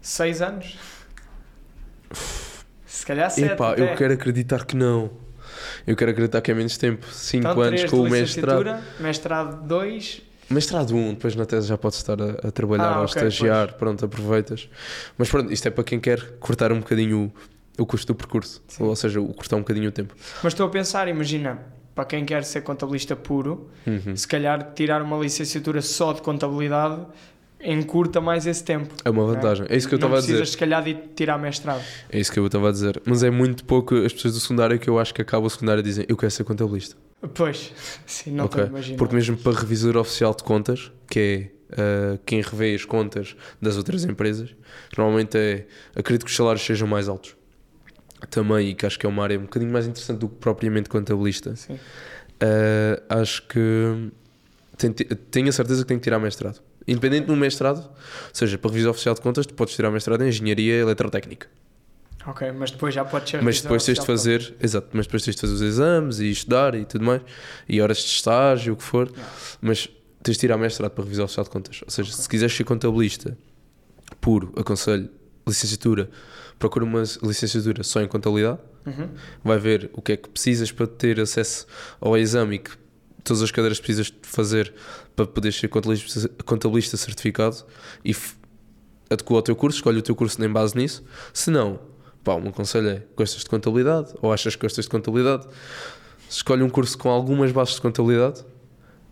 [0.00, 0.76] 6 anos?
[2.90, 5.10] Se calhar 7 Epá, eu quero acreditar que não.
[5.86, 7.06] Eu quero acreditar que é menos tempo.
[7.06, 8.82] 5 então, anos com o mestrado.
[8.98, 12.96] mestrado 2, Mestrado 1, um, depois na tese já podes estar a, a trabalhar Ah,
[12.96, 13.74] ou a ok, estagiar.
[13.74, 14.68] Pronto, aproveitas.
[15.16, 17.32] Mas pronto, isto é para quem quer cortar um bocadinho
[17.78, 18.60] o, o custo do percurso.
[18.66, 18.82] Sim.
[18.82, 20.12] Ou seja, o cortar um bocadinho o tempo.
[20.42, 21.60] Mas estou a pensar, imagina,
[21.94, 24.16] para quem quer ser contabilista puro, Uhum.
[24.16, 27.00] se calhar tirar uma licenciatura só de contabilidade
[27.62, 28.94] encurta mais esse tempo.
[29.04, 29.34] É uma não é?
[29.34, 29.66] vantagem.
[29.68, 30.28] É isso que eu estava a dizer.
[30.32, 31.82] precisas, se calhar, de tirar mestrado.
[32.10, 33.00] É isso que eu estava a dizer.
[33.04, 35.80] Mas é muito pouco as pessoas do secundário que eu acho que acabam o secundário
[35.80, 36.96] e dizem eu quero ser contabilista.
[37.34, 37.72] Pois,
[38.06, 38.60] sim, não Ok.
[38.62, 38.98] estou a imaginar.
[38.98, 41.50] Porque mesmo para revisor oficial de contas, que é
[42.14, 44.54] ah, quem revê as contas das outras empresas,
[44.96, 45.66] normalmente é.
[45.94, 47.36] Acredito que os salários sejam mais altos.
[48.30, 50.88] Também, e que acho que é uma área um bocadinho mais interessante do que propriamente
[50.88, 51.54] contabilista.
[51.56, 51.78] Sim.
[52.40, 54.10] Ah, acho que
[54.78, 56.60] tem- tenho a certeza que tenho que tirar mestrado.
[56.90, 57.90] Independente do mestrado, ou
[58.34, 61.46] seja, para revisor oficial de contas, tu podes tirar mestrado em engenharia eletrotécnica.
[62.26, 65.34] Ok, mas depois já pode ser Mas depois tens de fazer, exato, mas depois tens
[65.36, 67.22] de fazer os exames e estudar e tudo mais,
[67.68, 69.32] e horas de estágio, o que for, Yeah.
[69.62, 69.88] mas
[70.22, 71.80] tens de tirar mestrado para revisar oficial de contas.
[71.82, 73.38] Ou seja, se quiseres ser contabilista
[74.20, 75.08] puro, aconselho,
[75.46, 76.10] licenciatura,
[76.58, 79.08] procura uma licenciatura só em contabilidade, Uhum.
[79.44, 81.66] vai ver o que é que precisas para ter acesso
[82.00, 82.70] ao exame e que
[83.22, 84.72] todas as cadeiras precisas de fazer
[85.14, 87.64] para poder ser contabilista, contabilista certificado
[88.04, 88.14] e
[89.10, 91.04] adequa ao teu curso, escolhe o teu curso em base nisso.
[91.32, 91.80] Se não,
[92.22, 95.46] pá, um conselho é, gostas de contabilidade ou achas que gostas de contabilidade,
[96.28, 98.44] escolhe um curso com algumas bases de contabilidade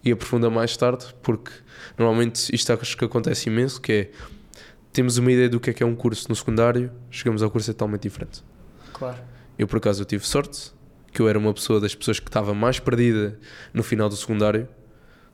[0.05, 1.51] e aprofunda mais tarde, porque
[1.99, 4.11] normalmente isto acho que acontece imenso, que é,
[4.93, 7.71] temos uma ideia do que é que é um curso no secundário, chegamos ao curso
[7.71, 8.43] é totalmente diferente.
[8.93, 9.19] Claro.
[9.59, 10.73] Eu, por acaso, eu tive sorte
[11.19, 13.37] que eu era uma pessoa das pessoas que estava mais perdida
[13.75, 14.63] no final do secundário.
[14.63, 14.69] Ou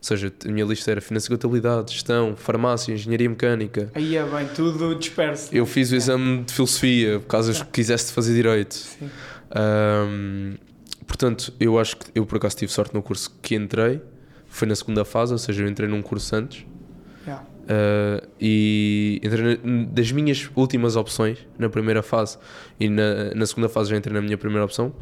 [0.01, 3.91] seja, a minha lista era finanças e contabilidade, gestão, farmácia, engenharia mecânica.
[3.95, 5.55] Aí é bem, tudo disperso.
[5.55, 8.75] Eu fiz o exame de filosofia, caso eu quisesse fazer direito.
[8.75, 9.11] Sim.
[9.51, 10.55] Ahm,
[11.07, 14.01] portanto, eu acho que eu, por acaso, tive sorte no curso que entrei.
[14.47, 16.65] Foi na segunda fase, ou seja, eu entrei num curso antes.
[17.27, 17.45] Yeah.
[17.65, 22.37] Uh, e e entrei na- das minhas últimas opções na primeira fase
[22.79, 24.95] e na, na segunda fase já entrei na minha primeira opção.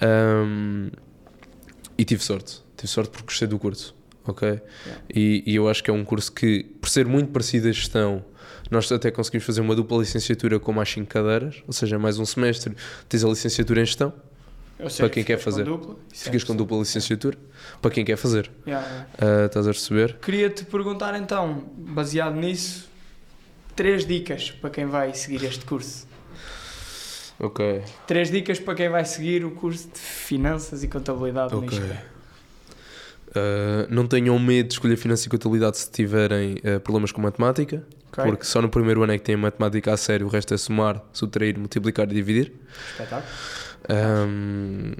[0.00, 0.90] Ahm,
[1.96, 2.62] e tive sorte.
[2.76, 3.94] Tive sorte porque gostei do curso.
[4.26, 4.60] Ok?
[5.14, 8.24] E, e eu acho que é um curso que, por ser muito parecido a gestão,
[8.70, 12.24] nós até conseguimos fazer uma dupla licenciatura com mais 5 cadeiras, ou seja, mais um
[12.24, 12.74] semestre
[13.06, 14.14] tens a licenciatura em gestão,
[14.80, 15.64] Ou Para quem quer ficas com fazer.
[15.64, 17.38] dupla, é ficas com dupla licenciatura,
[17.82, 18.50] para quem quer fazer.
[18.66, 19.08] Yeah, yeah.
[19.18, 20.16] Ah, estás a receber?
[20.20, 22.88] Queria-te perguntar então, baseado nisso,
[23.76, 26.06] três dicas para quem vai seguir este curso.
[27.38, 27.82] Ok.
[28.06, 31.76] Três dicas para quem vai seguir o curso de Finanças e Contabilidade no Ok.
[31.78, 32.14] ISCTE.
[33.30, 37.84] Uh, não tenham medo de escolher finanças e contabilidade se tiverem uh, problemas com matemática,
[38.12, 38.24] Ok?
[38.24, 41.02] porque só no primeiro ano é que têm matemática a sério, o resto é somar,
[41.12, 42.52] subtrair, multiplicar e dividir.
[42.92, 43.28] Espetáculo.
[43.90, 44.92] Um,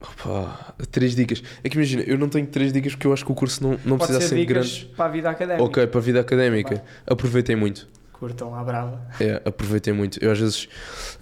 [0.00, 1.42] opa, três dicas.
[1.64, 3.70] É que imagina, eu não tenho três dicas porque eu acho que o curso não,
[3.84, 4.94] não Pode precisa ser ser dicas grande.
[4.96, 5.64] para a vida académica.
[5.64, 6.84] Ok, para a vida académica.
[7.04, 7.88] Aproveitem muito.
[8.18, 9.06] Curtam à brava.
[9.20, 10.22] É, aproveitem muito.
[10.22, 10.68] Eu às vezes,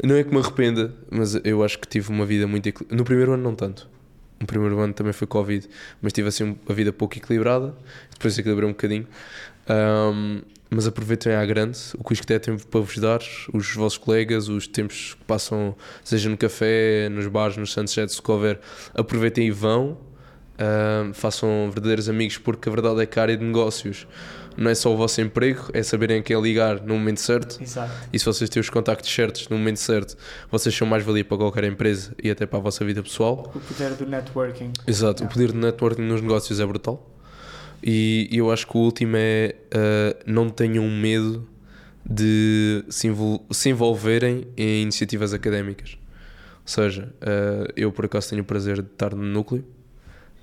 [0.02, 2.68] não é que me arrependa, mas eu acho que tive uma vida muito.
[2.90, 3.88] No primeiro ano, não tanto.
[4.38, 5.68] No primeiro ano também foi Covid,
[6.02, 7.74] mas tive assim a vida pouco equilibrada.
[8.10, 9.06] Depois equilibrei um bocadinho.
[9.68, 13.20] Ahm, mas aproveitem à grande o que o Isqueté tem para vos dar,
[13.52, 18.22] os vossos colegas, os tempos que passam, seja no café, nos bares, nos sunsets, se
[18.30, 18.60] houver.
[18.94, 19.96] Aproveitem e vão.
[20.58, 24.06] Ahm, façam verdadeiros amigos, porque a verdade é que a área de negócios
[24.56, 27.62] não é só o vosso emprego, é saberem a quem ligar no momento certo.
[27.62, 27.92] Exato.
[28.12, 30.16] E se vocês têm os contactos certos no momento certo,
[30.50, 33.52] vocês são mais valia para qualquer empresa e até para a vossa vida pessoal.
[33.54, 34.72] O poder do networking.
[34.86, 37.08] Exato, o poder de networking nos negócios é brutal.
[37.82, 41.48] E e eu acho que o último é uh, não tenham medo
[42.08, 45.96] de se, envol- se envolverem em iniciativas académicas.
[46.62, 49.64] Ou seja, uh, eu por acaso tenho o prazer de estar no núcleo.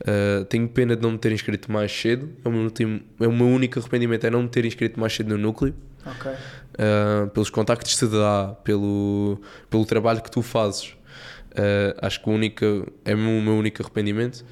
[0.01, 2.29] Uh, tenho pena de não me ter inscrito mais cedo.
[2.43, 5.13] É o meu, último, é o meu único arrependimento é não me ter inscrito mais
[5.13, 5.73] cedo no núcleo.
[6.05, 6.31] Ok.
[6.31, 10.95] Uh, pelos contactos que te dá, pelo, pelo trabalho que tu fazes.
[11.51, 12.65] Uh, acho que o único,
[13.03, 14.45] é o meu, único arrependimento.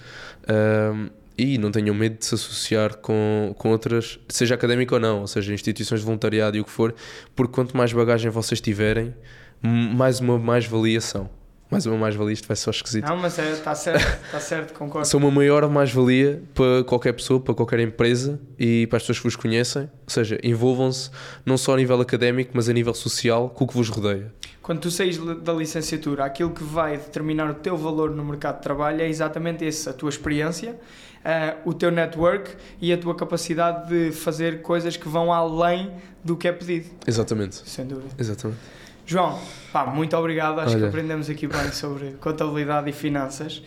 [1.38, 5.28] E não tenham medo de se associar com, com outras, seja académico ou não, ou
[5.28, 6.96] seja, instituições de voluntariado e o que for,
[7.36, 9.14] porque quanto mais bagagem vocês tiverem,
[9.62, 11.30] mais uma mais-valia são.
[11.70, 13.06] Mais uma mais-valia, isto vai ser só esquisito.
[13.06, 15.06] Não, mas está certo, está certo, concordo.
[15.10, 19.24] São uma maior mais-valia para qualquer pessoa, para qualquer empresa e para as pessoas que
[19.26, 19.84] vos conhecem.
[19.84, 21.10] Ou seja, envolvam-se
[21.46, 24.34] não só a nível académico, mas a nível social com o que vos rodeia.
[24.62, 28.64] Quando tu saís da licenciatura, aquilo que vai determinar o teu valor no mercado de
[28.64, 30.78] trabalho é exatamente esse, a tua experiência,
[31.24, 32.52] eh, o teu network
[32.82, 35.92] e a tua capacidade de fazer coisas que vão além
[36.24, 37.62] do que é pedido, Exatamente.
[37.66, 38.14] sem dúvida.
[38.18, 38.60] Exatamente.
[39.08, 39.40] João,
[39.72, 40.60] pá, muito obrigado.
[40.60, 40.90] Acho que Olha.
[40.90, 43.64] aprendemos aqui bem sobre contabilidade e finanças.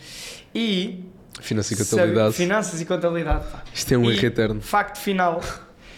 [0.53, 1.03] E.
[1.41, 2.33] Finanças e contabilidade.
[2.35, 3.45] Finanças e contabilidade.
[3.51, 3.63] pá.
[3.73, 4.61] Isto é um erro eterno.
[4.61, 5.41] Facto final: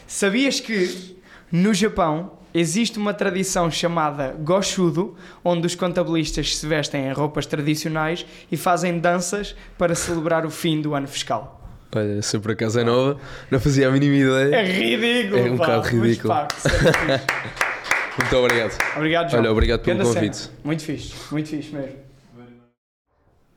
[0.08, 1.18] sabias que
[1.52, 8.26] no Japão existe uma tradição chamada Goshudo, onde os contabilistas se vestem em roupas tradicionais
[8.50, 11.60] e fazem danças para celebrar o fim do ano fiscal?
[11.96, 13.20] Olha, se por acaso é nova,
[13.52, 14.56] não fazia a mínima ideia.
[14.56, 16.34] É ridículo, É um pá, bocado mas, ridículo.
[16.34, 17.64] pá, sério, fixe.
[18.18, 18.78] Muito obrigado.
[18.96, 19.42] Obrigado, João.
[19.44, 20.38] Olha, obrigado pelo Grande convite.
[20.38, 20.54] cena.
[20.64, 22.04] Muito fixe, muito fixe mesmo.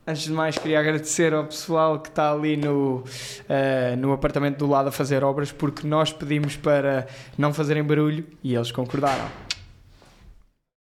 [0.09, 3.03] Antes de mais, queria agradecer ao pessoal que está ali no,
[3.49, 8.25] eh, no apartamento do lado a fazer obras, porque nós pedimos para não fazerem barulho
[8.41, 9.25] e eles concordaram.